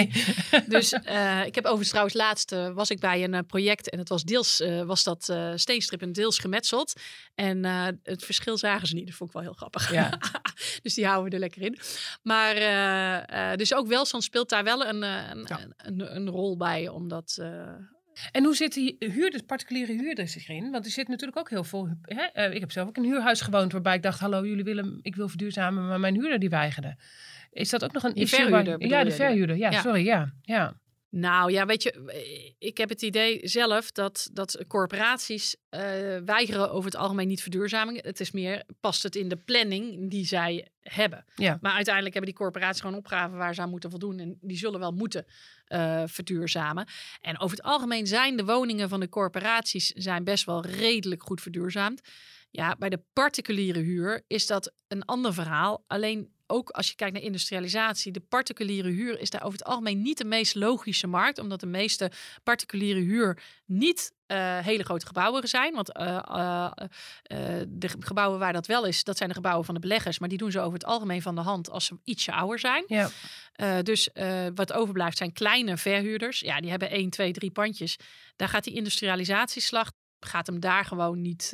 [0.52, 0.63] nee.
[0.78, 4.23] Dus eh, ik heb overigens trouwens laatst was ik bij een project en het was
[4.23, 6.93] deels eh, was dat eh, steenstrip en deels gemetseld.
[7.36, 9.06] En eh, het verschil zagen ze niet.
[9.08, 9.91] Dat vond ik wel heel grappig.
[9.91, 10.19] Ja.
[10.84, 11.78] dus die houden we er lekker in.
[12.23, 15.60] Maar eh, eh, dus ook welstand speelt daar wel een, eh, een, Ja.
[15.62, 17.70] een, een, een rol bij, omdat eh,
[18.32, 20.72] En hoe zitten die huurders, particuliere huurders zich in?
[20.72, 21.90] Want er zit natuurlijk ook heel veel.
[22.02, 22.22] Hè?
[22.24, 25.00] eh, ik heb zelf ook in een huurhuis gewoond waarbij ik dacht: hallo, jullie willen,
[25.02, 26.96] ik wil verduurzamen, maar mijn huurder die weigerde.
[27.52, 28.50] Is dat ook nog een Die issue?
[28.50, 29.56] waar- Ja, de verhuurder.
[29.58, 29.82] Ja, Ja.
[29.82, 30.06] sorry.
[30.06, 30.80] Ja, ja.
[31.10, 35.82] Nou ja, weet je, ik heb het idee zelf dat, dat corporaties eh,
[36.26, 38.04] weigeren over het algemeen niet verduurzaming.
[38.04, 41.26] Het is meer, past het in de planning die zij hebben.
[41.36, 41.58] Ja.
[41.62, 44.20] Maar uiteindelijk hebben die corporaties gewoon opgaven waar ze aan moeten voldoen.
[44.20, 45.26] En die zullen wel moeten
[45.65, 46.88] eh, verduurzamen.
[47.22, 51.41] En over het algemeen zijn de woningen van de corporaties zijn best wel redelijk goed
[51.41, 52.02] verduurzaamd.
[52.52, 55.84] Ja, bij de particuliere huur is dat een ander verhaal.
[55.88, 60.02] Alleen ook als je kijkt naar industrialisatie, de particuliere huur is daar over het algemeen
[60.02, 62.12] niet de meest logische markt, omdat de meeste
[62.44, 65.74] particuliere huur niet eh, hele grote gebouwen zijn.
[65.74, 66.72] Want eh,
[67.24, 70.30] eh, de gebouwen waar dat wel is, dat zijn de gebouwen van de beleggers, maar
[70.30, 72.84] die doen ze over het algemeen van de hand als ze ietsje ouder zijn.
[72.88, 73.10] ja.
[73.82, 74.10] Dus
[74.56, 76.40] wat overblijft zijn kleine verhuurders.
[76.40, 77.98] Ja, die hebben één, twee, drie pandjes.
[78.36, 81.54] Daar gaat die industrialisatieslag gaat hem daar gewoon niet,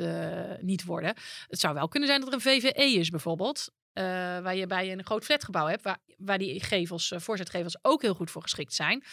[0.61, 1.13] niet worden.
[1.47, 3.71] Het zou wel kunnen zijn dat er een VVE is bijvoorbeeld.
[3.93, 4.03] Eh,
[4.39, 8.13] waar je bij een groot flatgebouw hebt, waar, waar die gevels, eh, voorzetgevels ook heel
[8.13, 9.03] goed voor geschikt zijn.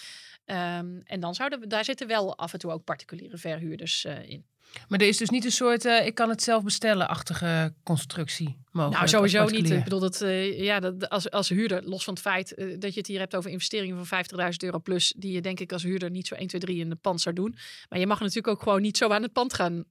[0.45, 4.29] Ehm, en dan zouden we, daar zitten wel af en toe ook particuliere verhuurders eh,
[4.29, 4.47] in.
[4.89, 8.97] Maar er is dus niet een soort ik kan het zelf bestellen-achtige constructie mogelijk.
[8.99, 9.71] Nou, sowieso niet.
[9.71, 10.19] Ik bedoel, dat,
[10.57, 13.51] ja, dat, als, als huurder, los van het feit dat je het hier hebt over
[13.51, 16.61] investeringen van 50.000 euro plus, die je denk ik als huurder niet zo 1, 2,
[16.61, 17.57] 3 in de pand zou doen.
[17.89, 19.85] Maar je mag natuurlijk ook gewoon niet zo aan het pand gaan,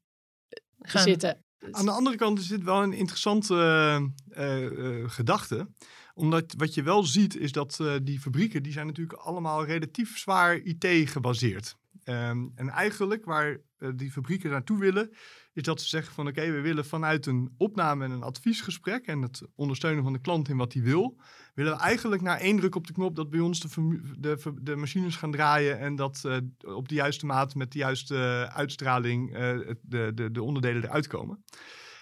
[0.82, 1.44] Gaan- zitten.
[1.72, 5.68] Aan de andere kant is dit wel een interessante eh, eh, eh, gedachte.
[6.14, 10.56] Omdat wat je wel ziet is dat die fabrieken, die zijn natuurlijk allemaal relatief zwaar
[10.56, 11.76] IT gebaseerd.
[12.04, 15.12] Ehm, en eigenlijk waar eh, die fabrieken naartoe willen,
[15.54, 19.22] is dat ze zeggen van oké, we willen vanuit een opname en een adviesgesprek en
[19.22, 21.20] het ondersteunen van de klant in wat hij wil,
[21.54, 24.76] willen we eigenlijk na één druk op de knop dat bij ons de, de, de
[24.76, 26.38] machines gaan draaien en dat eh,
[26.76, 29.32] op de juiste maat met de juiste eh, uitstraling
[29.82, 31.44] de, de, de onderdelen eruit komen.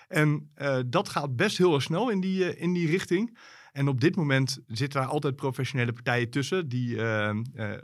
[0.08, 0.52] En
[0.86, 3.38] dat gaat best heel erg snel in die, in die richting.
[3.78, 6.70] En op dit moment zitten daar altijd professionele partijen tussen.
[6.70, 7.36] Die, eh, eh,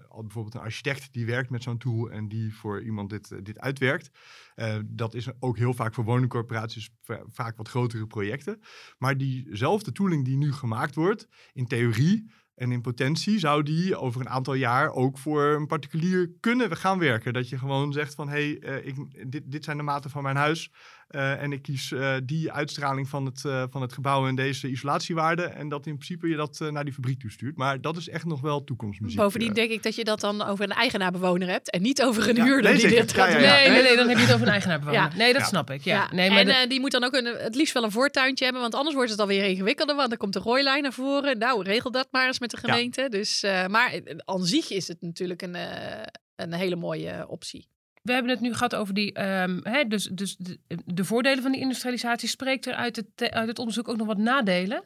[0.09, 3.59] bijvoorbeeld een architect die werkt met zo'n tool en die voor iemand dit, eh, dit
[3.59, 4.09] uitwerkt.
[4.55, 8.59] Eh, dat is ook heel vaak voor woningcorporaties va- vaak wat grotere projecten.
[8.97, 14.21] Maar diezelfde tooling die nu gemaakt wordt, in theorie en in potentie, zou die over
[14.21, 17.33] een aantal jaar ook voor een particulier kunnen gaan werken.
[17.33, 18.93] Dat je gewoon zegt van, hé, hey,
[19.27, 20.71] dit, dit zijn de maten van mijn huis.
[21.13, 24.67] Eh, en ik kies eh, die uitstraling van het, eh, van het gebouw en deze
[24.69, 25.43] isolatiewaarde.
[25.43, 27.57] En dat in principe je dat eh, naar die fabriek toestuurt.
[27.57, 29.17] Maar dat is echt nog wel toekomstmuziek.
[29.19, 32.35] Bovendien denk ik dat je dat dan over een eigenaar-bewoner hebt en niet over een
[32.35, 33.01] Ja, huurder nee, die zeker.
[33.05, 33.43] dit gaat Ja, doen.
[33.43, 33.61] ja, ja.
[33.61, 35.01] Nee, nee, nee, dan heb je het over een eigenaar bewoner.
[35.01, 35.15] Ja.
[35.15, 35.47] Nee, dat Ja.
[35.47, 35.81] snap ik.
[35.83, 35.93] Ja.
[35.95, 37.91] Ja, Nee, maar en de- eh, die moet dan ook een, het liefst wel een
[37.91, 41.37] voortuintje hebben, want anders wordt het alweer ingewikkelder, want dan komt de rooilijn naar voren.
[41.37, 42.73] Nou, regel dat maar eens met de Ja.
[42.73, 43.07] gemeente.
[43.09, 46.01] Dus, eh, maar aan zich is het natuurlijk een, eh,
[46.35, 47.67] een hele mooie optie.
[48.03, 51.51] We hebben het nu gehad over die, ehm, hè, dus, dus de, de voordelen van
[51.51, 52.29] die industrialisatie.
[52.29, 54.83] Spreekt er uit het, uit het onderzoek ook nog wat nadelen?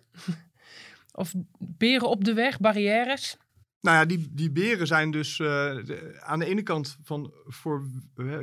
[1.12, 3.38] of beren op de weg, barrières?
[3.82, 5.78] Nou ja, die, die beren zijn dus uh,
[6.20, 7.88] aan de ene kant van voor,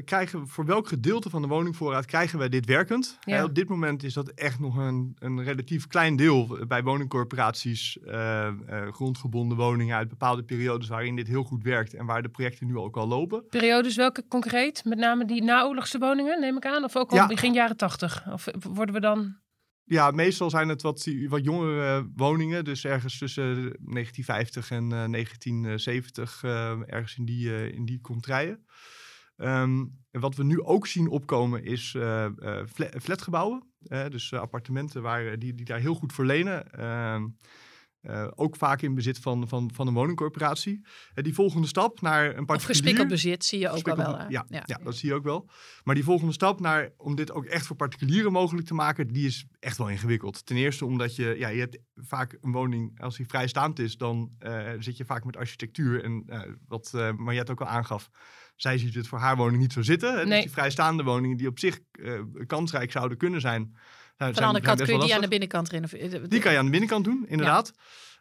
[0.04, 3.18] krijgen, voor welk gedeelte van de woningvoorraad krijgen wij dit werkend?
[3.20, 3.44] Ja.
[3.44, 8.48] op dit moment is dat echt nog een, een relatief klein deel bij woningcorporaties, uh,
[8.90, 12.76] grondgebonden woningen uit bepaalde periodes waarin dit heel goed werkt en waar de projecten nu
[12.76, 13.48] ook al lopen.
[13.48, 14.84] Periodes welke concreet?
[14.84, 16.84] Met name die naoorlogse woningen, neem ik aan?
[16.84, 17.26] Of ook al ja.
[17.26, 18.32] begin jaren tachtig?
[18.32, 19.36] Of worden we dan
[19.84, 22.64] ja, meestal zijn het wat, wat jongere woningen.
[22.64, 28.64] Dus ergens tussen 1950 en uh, 1970, uh, ergens in die, uh, in die contraien.
[29.36, 31.96] Um, en wat we nu ook zien opkomen is
[32.98, 33.62] flatgebouwen.
[34.08, 36.66] dus appartementen waar, die, die daar heel goed voor lenen.
[38.06, 40.80] Uh, ook vaak in bezit van, van, van een woningcorporatie.
[41.14, 42.56] Uh, die volgende stap naar een particulier...
[42.56, 44.18] Of gespikkeld bezit zie je ook al wel.
[44.28, 45.48] Ja, ja, ja, dat zie je ook wel.
[45.84, 49.26] Maar die volgende stap naar, om dit ook echt voor particulieren mogelijk te maken, die
[49.26, 50.46] is echt wel ingewikkeld.
[50.46, 54.30] Ten eerste omdat je, ja, je hebt vaak een woning, als die vrijstaand is, dan
[54.40, 56.04] uh, zit je vaak met architectuur.
[56.04, 56.24] En
[56.68, 58.10] wat Mariette ook al aangaf,
[58.56, 60.14] zij ziet het voor haar woning niet zo zitten.
[60.14, 60.24] Nee.
[60.24, 61.80] Dus die vrijstaande woningen die op zich
[62.46, 63.76] kansrijk zouden kunnen zijn
[64.16, 66.30] van de andere kant kun je die aan de binnenkant renoveren.
[66.30, 67.72] Die kan je aan de binnenkant doen, inderdaad.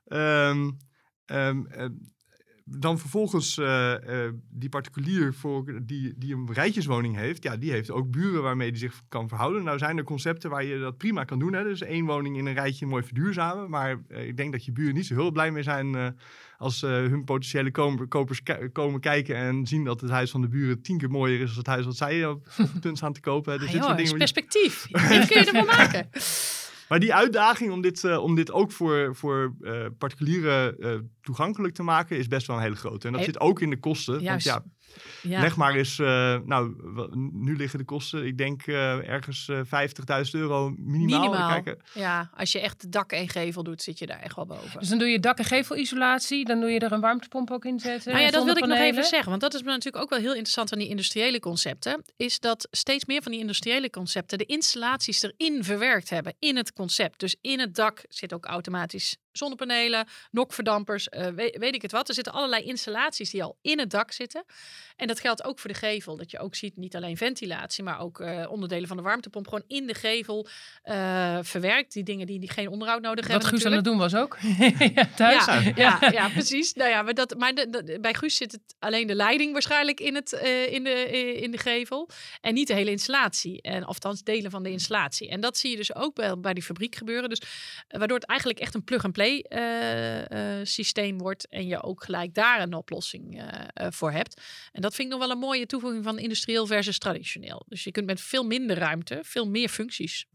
[0.07, 0.77] Um,
[2.65, 7.91] dan vervolgens uh, uh, die particulier voor die, die een rijtjeswoning heeft, ja, die heeft
[7.91, 9.63] ook buren waarmee die zich kan verhouden.
[9.63, 11.53] Nou zijn er concepten waar je dat prima kan doen.
[11.53, 11.63] Hè?
[11.63, 13.69] Dus één woning in een rijtje mooi verduurzamen.
[13.69, 16.15] Maar uh, ik denk dat je buren niet zo heel blij mee zijn
[16.57, 17.71] als hun potentiële
[18.07, 21.47] kopers komen kijken en zien dat het huis van de buren tien keer mooier is
[21.47, 22.47] dan het huis wat zij op
[22.81, 23.59] punt staan te kopen.
[23.59, 24.17] Dus ah, dit soort dingen.
[24.17, 24.87] perspectief.
[25.09, 26.09] Die kun je ervan maken.
[26.93, 31.73] Maar die uitdaging om dit, uh, om dit ook voor, voor uh, particulieren uh, toegankelijk
[31.73, 33.07] te maken is best wel een hele grote.
[33.07, 34.21] En dat zit ook in de kosten.
[34.21, 34.47] Juist.
[34.49, 34.71] Want ja,
[35.21, 35.41] ja.
[35.41, 36.07] Leg maar eens, uh,
[36.45, 36.75] nou,
[37.31, 41.19] nu liggen de kosten, ik denk uh, ergens uh, 50.000 euro minimaal.
[41.19, 41.49] minimaal.
[41.49, 41.77] Kijken.
[41.93, 44.79] Ja, als je echt dak en gevel doet, zit je daar echt wel boven.
[44.79, 47.79] Dus dan doe je dak- en gevelisolatie, dan doe je er een warmtepomp ook in
[47.79, 48.11] zetten.
[48.11, 50.33] Nou ja, dat wil ik nog even zeggen, want dat is natuurlijk ook wel heel
[50.33, 52.03] interessant aan die industriële concepten.
[52.17, 56.73] Is dat steeds meer van die industriële concepten de installaties erin verwerkt hebben in het
[56.73, 57.19] concept.
[57.19, 62.07] Dus in het dak zit ook automatisch zonnepanelen, nokverdampers, uh, weet, weet, ik het wat.
[62.07, 64.43] Er zitten allerlei installaties die al in het dak zitten.
[64.95, 66.17] En dat geldt ook voor de gevel.
[66.17, 69.63] Dat je ook ziet, niet alleen ventilatie, maar ook uh, onderdelen van de warmtepomp gewoon
[69.67, 70.47] in de gevel
[70.85, 71.93] uh, verwerkt.
[71.93, 73.49] Die dingen die, die geen onderhoud nodig hebben.
[73.49, 74.37] Wat Guus aan het doen was ook.
[74.95, 75.45] ja, thuis.
[75.45, 76.73] Ja, ja, ja, precies.
[76.73, 79.99] Nou ja, maar, dat, maar de, de, bij Guus zit het alleen de leiding waarschijnlijk
[79.99, 80.31] in, het,
[80.69, 82.09] in, de, in de gevel.
[82.41, 83.61] En niet de hele installatie.
[83.61, 85.29] En, althans delen van de installatie.
[85.29, 87.29] En dat zie je dus ook bij, bij die fabriek gebeuren.
[87.29, 87.41] Dus
[87.87, 92.73] waardoor het eigenlijk echt een plug-and-play uh, systeem wordt en je ook gelijk daar een
[92.73, 94.41] oplossing uh, voor hebt.
[94.71, 97.65] En dat vind ik nog wel een mooie toevoeging van industrieel versus traditioneel.
[97.67, 100.25] Dus je kunt met veel minder ruimte veel meer functies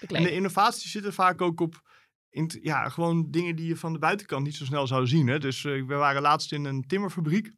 [0.00, 0.26] bekleden.
[0.26, 1.82] En de innovatie zit er vaak ook op
[2.30, 5.26] in ja, gewoon dingen die je van de buitenkant niet zo snel zou zien.
[5.26, 5.38] Hè?
[5.38, 7.50] Dus we waren laatst in een timmerfabriek.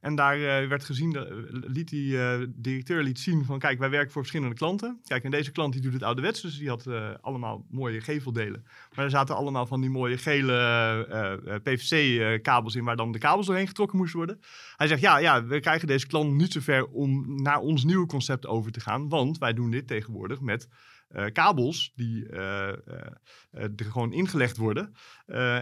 [0.00, 3.90] En daar uh, werd gezien, uh, liet die uh, directeur liet zien van kijk, wij
[3.90, 5.00] werken voor verschillende klanten.
[5.04, 6.86] Kijk, en deze klant die doet het ouderwets, dus die had
[7.20, 8.64] allemaal mooie geveldelen.
[8.94, 13.66] Maar er zaten allemaal van die mooie gele PVC-kabels in waar dan de kabels doorheen
[13.66, 14.40] getrokken moesten worden.
[14.76, 18.46] Hij zegt ja, ja, we krijgen deze klant niet zover om naar ons nieuwe concept
[18.46, 20.68] over te gaan, want wij doen dit tegenwoordig met
[21.16, 24.94] uh, kabels die uh, uh, er gewoon ingelegd worden.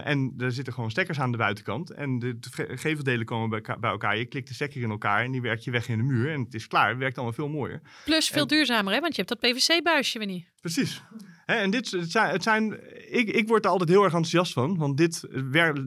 [0.03, 1.91] en er zitten gewoon stekkers aan de buitenkant.
[1.91, 4.17] En de geveldelen komen bij, bij, elkaar.
[4.17, 6.31] Je klikt de stekker in elkaar en die werkt je weg in de muur.
[6.31, 6.89] En het is klaar.
[6.89, 7.81] Het werkt allemaal veel mooier.
[8.05, 8.99] Plus veel duurzamer, hè?
[8.99, 10.47] Want je hebt dat PVC-buisje weer niet.
[10.61, 11.03] Precies.
[11.45, 12.79] En dit het zijn, het zijn
[13.11, 14.77] ik, ik word er altijd heel erg enthousiast van.
[14.77, 15.27] Want dit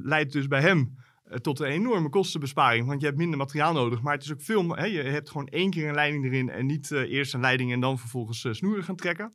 [0.03, 1.02] leidt dus bij hem eh,
[1.41, 2.87] tot een enorme kostenbesparing.
[2.87, 4.03] Want je hebt minder materiaal nodig.
[4.03, 4.77] Maar het is ook veel.
[4.77, 6.51] Hè, je hebt gewoon één keer een leiding erin.
[6.51, 9.35] En niet uh, eerst een leiding en dan vervolgens uh, snoeren gaan trekken.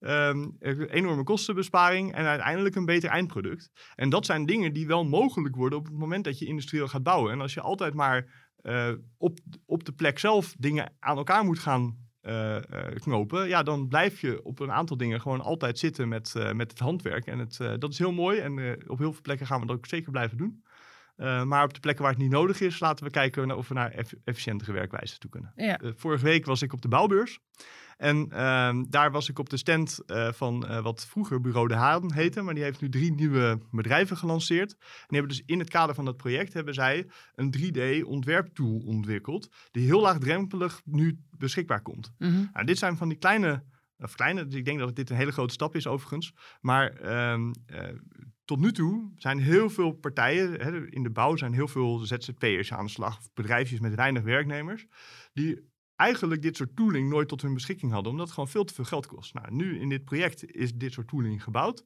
[0.00, 0.56] Um,
[0.88, 3.70] enorme kostenbesparing en uiteindelijk een beter eindproduct.
[3.94, 7.02] En dat zijn dingen die wel mogelijk worden op het moment dat je industrieel gaat
[7.02, 7.32] bouwen.
[7.32, 8.48] En als je altijd maar
[9.16, 11.96] op, op de plek zelf dingen aan elkaar moet gaan
[12.94, 16.78] knopen, ja, dan blijf je op een aantal dingen gewoon altijd zitten met, met het
[16.78, 17.26] handwerk.
[17.26, 18.52] En het, dat is heel mooi en
[18.86, 20.62] op heel veel plekken gaan we dat ook zeker blijven doen.
[21.16, 23.74] Uh, maar op de plekken waar het niet nodig is, laten we kijken of we
[23.74, 25.52] naar eff efficiëntere werkwijzen toe kunnen.
[25.56, 25.82] Ja.
[25.82, 27.38] Uh, vorige week was ik op de bouwbeurs.
[27.96, 32.12] En uh, daar was ik op de stand uh, van wat vroeger Bureau de Haan
[32.12, 32.42] heette.
[32.42, 34.72] Maar die heeft nu drie nieuwe bedrijven gelanceerd.
[34.72, 38.82] En die hebben dus in het kader van dat project hebben zij een 3D ontwerptool
[38.86, 39.48] ontwikkeld.
[39.70, 42.12] Die heel laagdrempelig nu beschikbaar komt.
[42.18, 42.50] Mm -hmm.
[42.52, 43.64] nou, dit zijn van die kleine
[44.02, 46.34] of kleine, dus ik denk dat dit een hele grote stap is overigens.
[46.60, 47.78] Maar um, uh,
[48.44, 52.72] tot nu toe zijn heel veel partijen, hè, in de bouw zijn heel veel ZZP'ers
[52.72, 54.86] aan de slag, bedrijfjes met weinig werknemers,
[55.32, 58.74] die eigenlijk dit soort tooling nooit tot hun beschikking hadden, omdat het gewoon veel te
[58.74, 59.34] veel geld kost.
[59.34, 61.84] Nou, nu in dit project is dit soort tooling gebouwd.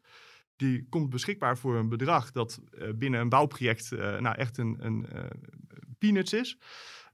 [0.56, 2.60] die komt beschikbaar voor een bedrag dat
[2.94, 5.06] binnen een bouwproject nou echt een, een
[5.98, 6.58] peanuts is.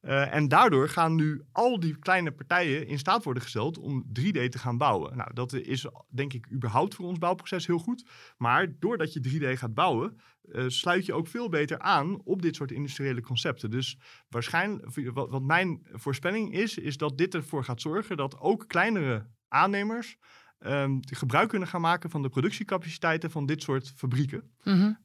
[0.03, 4.49] Uh, en daardoor gaan nu al die kleine partijen in staat worden gesteld om 3D
[4.49, 5.17] te gaan bouwen.
[5.17, 8.05] Nou, dat is denk ik überhaupt voor ons bouwproces heel goed.
[8.37, 12.57] Maar doordat je 3D gaat bouwen, uh, sluit je ook veel beter aan op dit
[12.57, 13.71] soort industriële concepten.
[13.71, 18.65] Dus waarschijnlijk, wat, wat mijn voorspelling is, is dat dit ervoor gaat zorgen dat ook
[18.69, 20.17] kleinere aannemers
[20.67, 24.51] um, gebruik kunnen gaan maken van de productiecapaciteiten van dit soort fabrieken.
[24.63, 25.01] Mm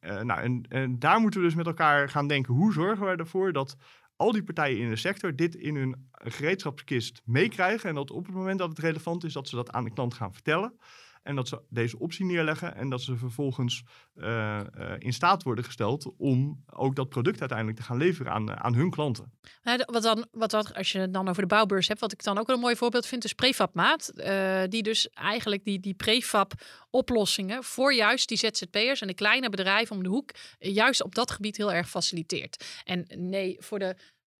[0.00, 2.54] nou, en, en, daar moeten we dus met elkaar gaan denken.
[2.54, 3.76] Hoe zorgen we ervoor dat
[4.18, 7.88] al die partijen in de sector dit in hun gereedschapskist meekrijgen.
[7.88, 10.14] En dat op het moment dat het relevant is, dat ze dat aan de klant
[10.14, 10.78] gaan vertellen.
[11.22, 13.82] En dat ze deze optie neerleggen en dat ze vervolgens
[14.14, 18.60] uh, uh, in staat worden gesteld om ook dat product uiteindelijk te gaan leveren aan,
[18.60, 19.32] aan hun klanten.
[19.62, 22.38] Wat dan, wat dan, als je het dan over de bouwbeurs hebt, wat ik dan
[22.38, 24.12] ook een mooi voorbeeld vind, is prefabmaat.
[24.14, 26.52] Uh, die dus eigenlijk die, die prefab
[26.90, 31.30] oplossingen voor juist die ZZP'ers en de kleine bedrijven om de hoek juist op dat
[31.30, 32.64] gebied heel erg faciliteert.
[32.84, 33.96] En nee, voor de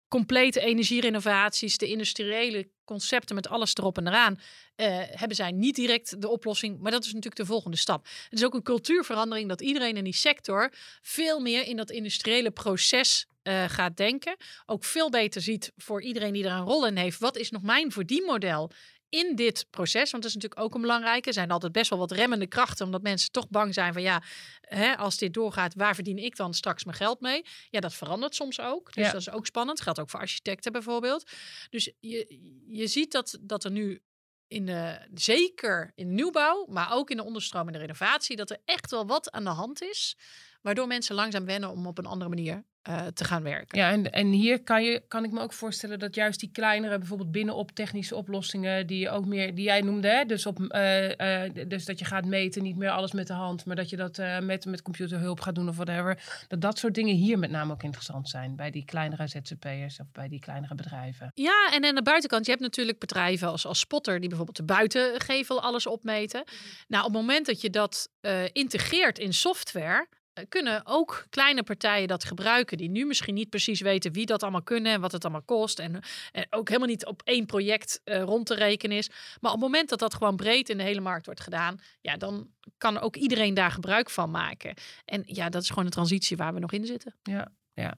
[0.08, 6.20] complete energierenovaties, de industriële concepten met alles erop en eraan, uh, hebben zij niet direct
[6.20, 6.80] de oplossing.
[6.80, 8.06] Maar dat is natuurlijk de volgende stap.
[8.28, 10.72] Het is ook een cultuurverandering dat iedereen in die sector
[11.02, 14.36] veel meer in dat industriële proces uh, gaat denken.
[14.66, 17.18] Ook veel beter ziet voor iedereen die er een rol in heeft.
[17.18, 18.70] Wat is nog mijn verdienmodel
[19.08, 22.10] in dit proces, want dat is natuurlijk ook een belangrijke, zijn altijd best wel wat
[22.10, 24.22] remmende krachten, omdat mensen toch bang zijn van ja,
[24.60, 27.44] hè, als dit doorgaat, waar verdien ik dan straks mijn geld mee?
[27.70, 28.92] Ja, dat verandert soms ook.
[28.92, 29.80] Dus dat is ook spannend.
[29.80, 31.30] Geldt ook voor architecten bijvoorbeeld.
[31.70, 34.02] Dus je, je ziet dat, dat er nu
[34.46, 39.06] in de, zeker in nieuwbouw, maar ook in de onderstromende renovatie, dat er echt wel
[39.06, 40.16] wat aan de hand is,
[40.62, 43.78] waardoor mensen langzaam wennen om op een andere manier uh, te gaan werken.
[43.78, 46.98] Ja, en, en hier kan, je, kan ik me ook voorstellen dat juist die kleinere,
[46.98, 50.24] bijvoorbeeld binnenop technische oplossingen, die je ook meer, die jij noemde, hè?
[50.24, 53.64] Dus, op, uh, uh, dus dat je gaat meten, niet meer alles met de hand,
[53.64, 56.22] maar dat je dat met, met computerhulp gaat doen of whatever.
[56.48, 60.06] Dat dat soort dingen hier met name ook interessant zijn bij die kleinere ZZP'ers of
[60.12, 61.30] bij die kleinere bedrijven.
[61.34, 64.74] Ja, en aan de buitenkant, je hebt natuurlijk bedrijven als, als Spotter, die bijvoorbeeld de
[64.74, 66.44] buitengevel alles opmeten.
[66.88, 68.10] Nou, op het moment dat je dat
[68.52, 70.17] integreert in software, eh,
[70.48, 74.62] kunnen ook kleine partijen dat gebruiken die nu misschien niet precies weten wie dat allemaal
[74.62, 76.00] kunnen en wat het allemaal kost en,
[76.32, 79.08] en ook helemaal niet op één project uh, rond te rekenen is.
[79.40, 82.16] Maar op het moment dat dat gewoon breed in de hele markt wordt gedaan, ja,
[82.16, 82.48] dan
[82.78, 84.74] kan ook iedereen daar gebruik van maken.
[85.04, 87.14] En ja, dat is gewoon een transitie waar we nog in zitten.
[87.22, 87.94] Ja, ja.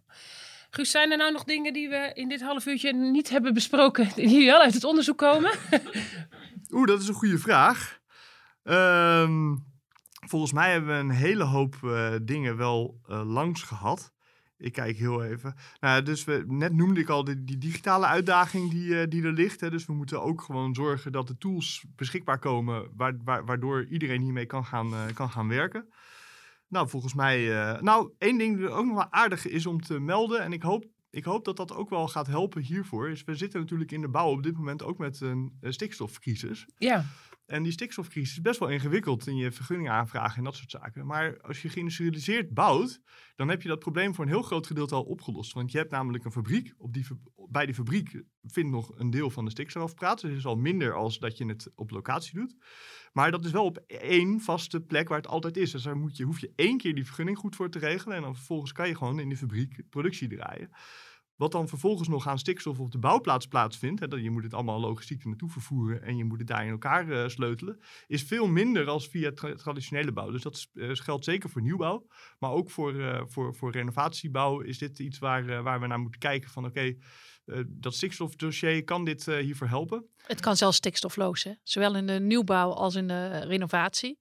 [0.70, 4.08] Guus, zijn er nou nog dingen die we in dit half uurtje niet hebben besproken,
[4.14, 5.58] die wel uit het onderzoek komen?
[6.70, 8.00] Oeh, dat is een goede vraag.
[8.62, 9.69] Um,
[10.30, 14.12] volgens mij hebben we een hele hoop uh, dingen wel uh, langs gehad.
[14.58, 15.54] Ik kijk heel even.
[15.80, 19.32] Nou, dus we, net noemde ik al de, die digitale uitdaging die, uh, die er
[19.32, 19.60] ligt.
[19.60, 19.70] Hè.
[19.70, 24.22] Dus we moeten ook gewoon zorgen dat de tools beschikbaar komen, wa wa waardoor iedereen
[24.22, 25.88] hiermee kan gaan, kan gaan werken.
[26.68, 27.46] Nou, volgens mij.
[27.80, 30.40] nou, één ding die ook nog wel aardig is om te melden.
[30.42, 33.10] En ik hoop, ik hoop dat dat ook wel gaat helpen hiervoor.
[33.10, 36.66] Is we zitten natuurlijk in de bouw op dit moment ook met een stikstofcrisis.
[36.78, 37.04] Ja.
[37.50, 41.06] En die stikstofcrisis is best wel ingewikkeld in je vergunning aanvragen en dat soort zaken.
[41.06, 43.00] Maar als je geïndustrialiseerd bouwt,
[43.36, 45.52] dan heb je dat probleem voor een heel groot gedeelte al opgelost.
[45.52, 46.74] Want je hebt namelijk een fabriek.
[46.78, 47.06] Op die,
[47.48, 50.22] bij die fabriek vindt nog een deel van de stikstof plaats.
[50.22, 52.56] Dus het is al minder als dat je het op locatie doet.
[53.12, 55.70] Maar dat is wel op één vaste plek waar het altijd is.
[55.70, 58.16] Dus daar moet je, hoef je één keer die vergunning goed voor te regelen.
[58.16, 60.70] En dan vervolgens kan je gewoon in die fabriek productie draaien.
[61.40, 64.80] Wat dan vervolgens nog aan stikstof op de bouwplaats plaatsvindt, hè, je moet het allemaal
[64.80, 68.88] logistiek naartoe vervoeren en je moet het daar in elkaar uh, sleutelen, is veel minder
[68.88, 70.30] als via traditionele bouw.
[70.30, 72.06] Dus dat uh, geldt zeker voor nieuwbouw,
[72.38, 76.20] maar ook voor, uh, voor, voor renovatiebouw is dit iets waar, waar we naar moeten
[76.20, 76.96] kijken van oké,
[77.66, 80.06] dat stikstofdossier, kan dit hiervoor helpen?
[80.16, 81.52] Het kan zelfs stikstofloos, hè?
[81.62, 84.18] zowel in de nieuwbouw als in de renovatie.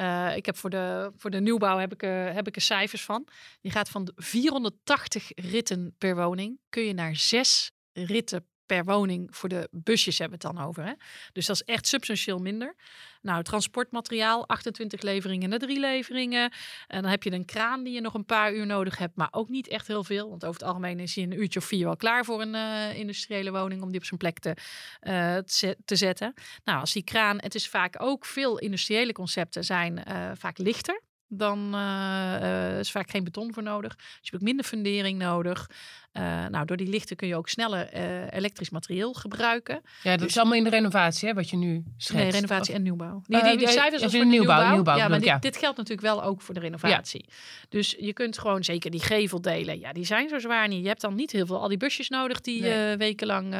[0.00, 3.04] Uh, ik heb voor de, voor de nieuwbouw heb ik, uh, heb ik er cijfers
[3.04, 3.28] van.
[3.60, 6.60] Die gaat van 480 ritten per woning.
[6.68, 10.84] Kun je naar zes ritten per woning voor de busjes hebben het dan over.
[10.84, 10.92] Hè?
[11.32, 12.74] Dus dat is echt substantieel minder.
[13.22, 16.52] Nou, transportmateriaal, 28 leveringen naar drie leveringen.
[16.86, 19.28] En dan heb je een kraan die je nog een paar uur nodig hebt, maar
[19.30, 20.28] ook niet echt heel veel.
[20.28, 22.98] Want over het algemeen is hij een uurtje of vier wel klaar voor een uh,
[22.98, 24.56] industriële woning om die op zijn plek te,
[25.02, 25.36] uh,
[25.84, 26.34] te zetten.
[26.64, 31.02] Nou, als die kraan, het is vaak ook veel industriële concepten zijn uh, vaak lichter
[31.28, 33.96] dan uh, is vaak geen beton voor nodig.
[33.96, 35.70] Dus je hebt ook minder fundering nodig.
[36.12, 37.92] Uh, nou, door die lichten kun je ook sneller
[38.32, 39.80] elektrisch materieel gebruiken.
[40.02, 40.28] Ja, dat dus...
[40.28, 42.22] is allemaal in de renovatie, hè, wat je nu schetst.
[42.22, 42.78] Nee, renovatie of...
[42.78, 43.22] en nieuwbouw.
[43.26, 44.56] Die, die, die cijfers als voor nieuwbouw.
[44.56, 44.74] nieuwbouw.
[44.74, 45.38] nieuwbouw ja, maar dit, ja.
[45.38, 47.24] dit, geldt natuurlijk wel ook voor de renovatie.
[47.26, 47.34] Ja.
[47.68, 50.82] Dus je kunt gewoon zeker die geveldelen, ja, die zijn zo zwaar niet.
[50.82, 52.96] Je hebt dan niet heel veel al die busjes nodig die nee.
[52.96, 53.50] wekenlang,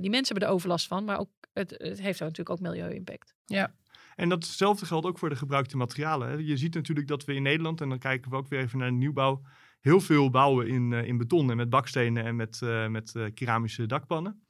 [0.00, 1.04] die mensen hebben er overlast van.
[1.04, 3.34] Maar ook, het, het heeft natuurlijk ook milieu-impact.
[3.46, 3.72] Ja.
[4.16, 6.46] En datzelfde geldt ook voor de gebruikte materialen.
[6.46, 8.88] Je ziet natuurlijk dat we in Nederland, en dan kijken we ook weer even naar
[8.88, 9.42] de nieuwbouw,
[9.80, 14.42] heel veel bouwen in, in beton en met bakstenen en met, met keramische dakpannen.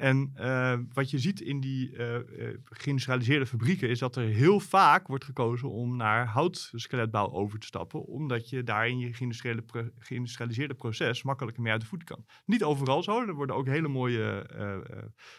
[0.00, 2.16] En uh, wat je ziet in die uh,
[2.64, 8.04] geïndustrialiseerde fabrieken is dat er heel vaak wordt gekozen om naar houtskeletbouw over te stappen,
[8.04, 12.24] omdat je daar in je pro geïndustrialiseerde proces makkelijker mee uit de voeten kan.
[12.44, 14.46] Niet overal zo, er worden ook hele mooie,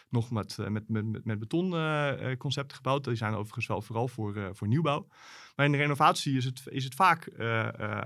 [0.08, 3.04] nog met, met, met, met betonconcepten gebouwd.
[3.04, 5.08] Die zijn overigens wel vooral voor, voor nieuwbouw.
[5.56, 7.28] Maar in de renovatie is het, is het vaak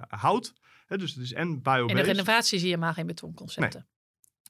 [0.08, 0.54] hout.
[0.86, 3.86] Hè, dus het is en bio In de renovatie zie je maar geen betonconcepten.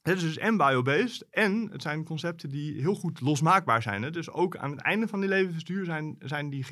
[0.07, 4.03] Het is dus en biobased en het zijn concepten die heel goed losmaakbaar zijn.
[4.03, 4.09] Hè?
[4.09, 6.63] Dus ook aan het einde van die levensduur zijn, zijn die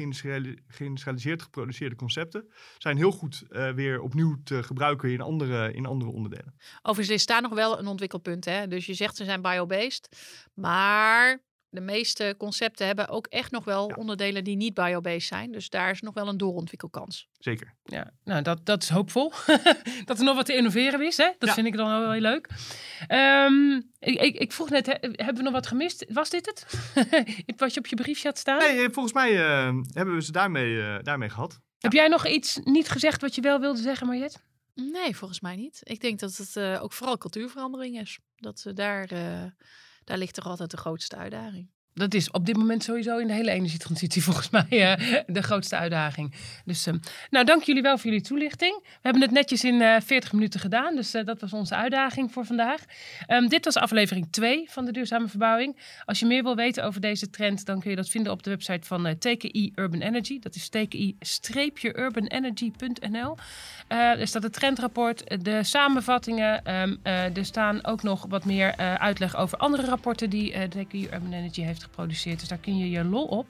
[0.67, 6.11] geïndustrialiseerd geproduceerde concepten zijn heel goed uh, weer opnieuw te gebruiken in andere, in andere
[6.11, 6.55] onderdelen.
[6.81, 8.45] Overigens is daar nog wel een ontwikkelpunt.
[8.45, 8.67] Hè?
[8.67, 10.17] Dus je zegt ze zijn biobased,
[10.53, 11.43] maar
[11.75, 15.51] de meeste concepten hebben ook echt nog wel onderdelen die niet biobased zijn.
[15.51, 17.27] Dus daar is nog wel een doorontwikkelkans.
[17.39, 17.73] Zeker.
[17.83, 19.31] Ja, nou dat, dat is hoopvol.
[20.05, 21.17] dat er nog wat te innoveren is.
[21.17, 21.29] Hè?
[21.39, 22.49] Dat vind ik dan wel heel leuk.
[23.11, 26.05] Um, ik, ik, ik, vroeg net, hebben we nog wat gemist?
[26.09, 26.65] Was dit het?
[27.57, 28.57] wat je op je briefje had staan?
[28.57, 31.59] Nee, volgens mij uh, hebben we ze daarmee, uh, daarmee gehad.
[31.79, 34.39] Heb jij nog iets niet gezegd wat je wel wilde zeggen, Mariette?
[34.73, 35.79] Nee, volgens mij niet.
[35.83, 38.19] Ik denk dat het uh, ook vooral cultuurverandering is.
[38.35, 39.07] Dat we daar
[40.05, 41.74] daar ligt toch altijd de grootste uitdaging.
[41.97, 44.93] Dat is op dit moment sowieso in de hele energietransitie volgens mij uh,
[45.27, 46.33] de grootste uitdaging.
[46.65, 46.93] Dus uh,
[47.29, 48.79] nou, dank jullie wel voor jullie toelichting.
[48.83, 52.31] We hebben het netjes in uh, eh, 40 minuten gedaan, dus dat was onze uitdaging
[52.31, 52.81] voor vandaag.
[53.27, 55.77] Um, dit was aflevering 2 van de duurzame verbouwing.
[56.05, 58.49] Als je meer wil weten over deze trend, dan kun je dat vinden op de
[58.49, 60.39] website van TKI Urban Energy.
[60.39, 63.37] Dat is tki-urbanenergy.nl.
[63.87, 66.73] er staat het trendrapport, de samenvattingen.
[66.81, 71.61] Um, er staan ook nog wat meer uitleg over andere rapporten die TKI Urban Energy
[71.61, 72.39] heeft geproduceerd.
[72.39, 73.45] Dus daar kun je je lol op.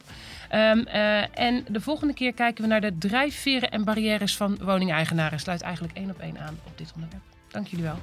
[0.53, 5.39] Um, uh, en de volgende keer kijken we naar de drijfveren en barrières van woningeigenaren.
[5.39, 7.23] Sluit eigenlijk één op één aan op dit onderwerp.
[7.51, 7.99] Dank jullie wel.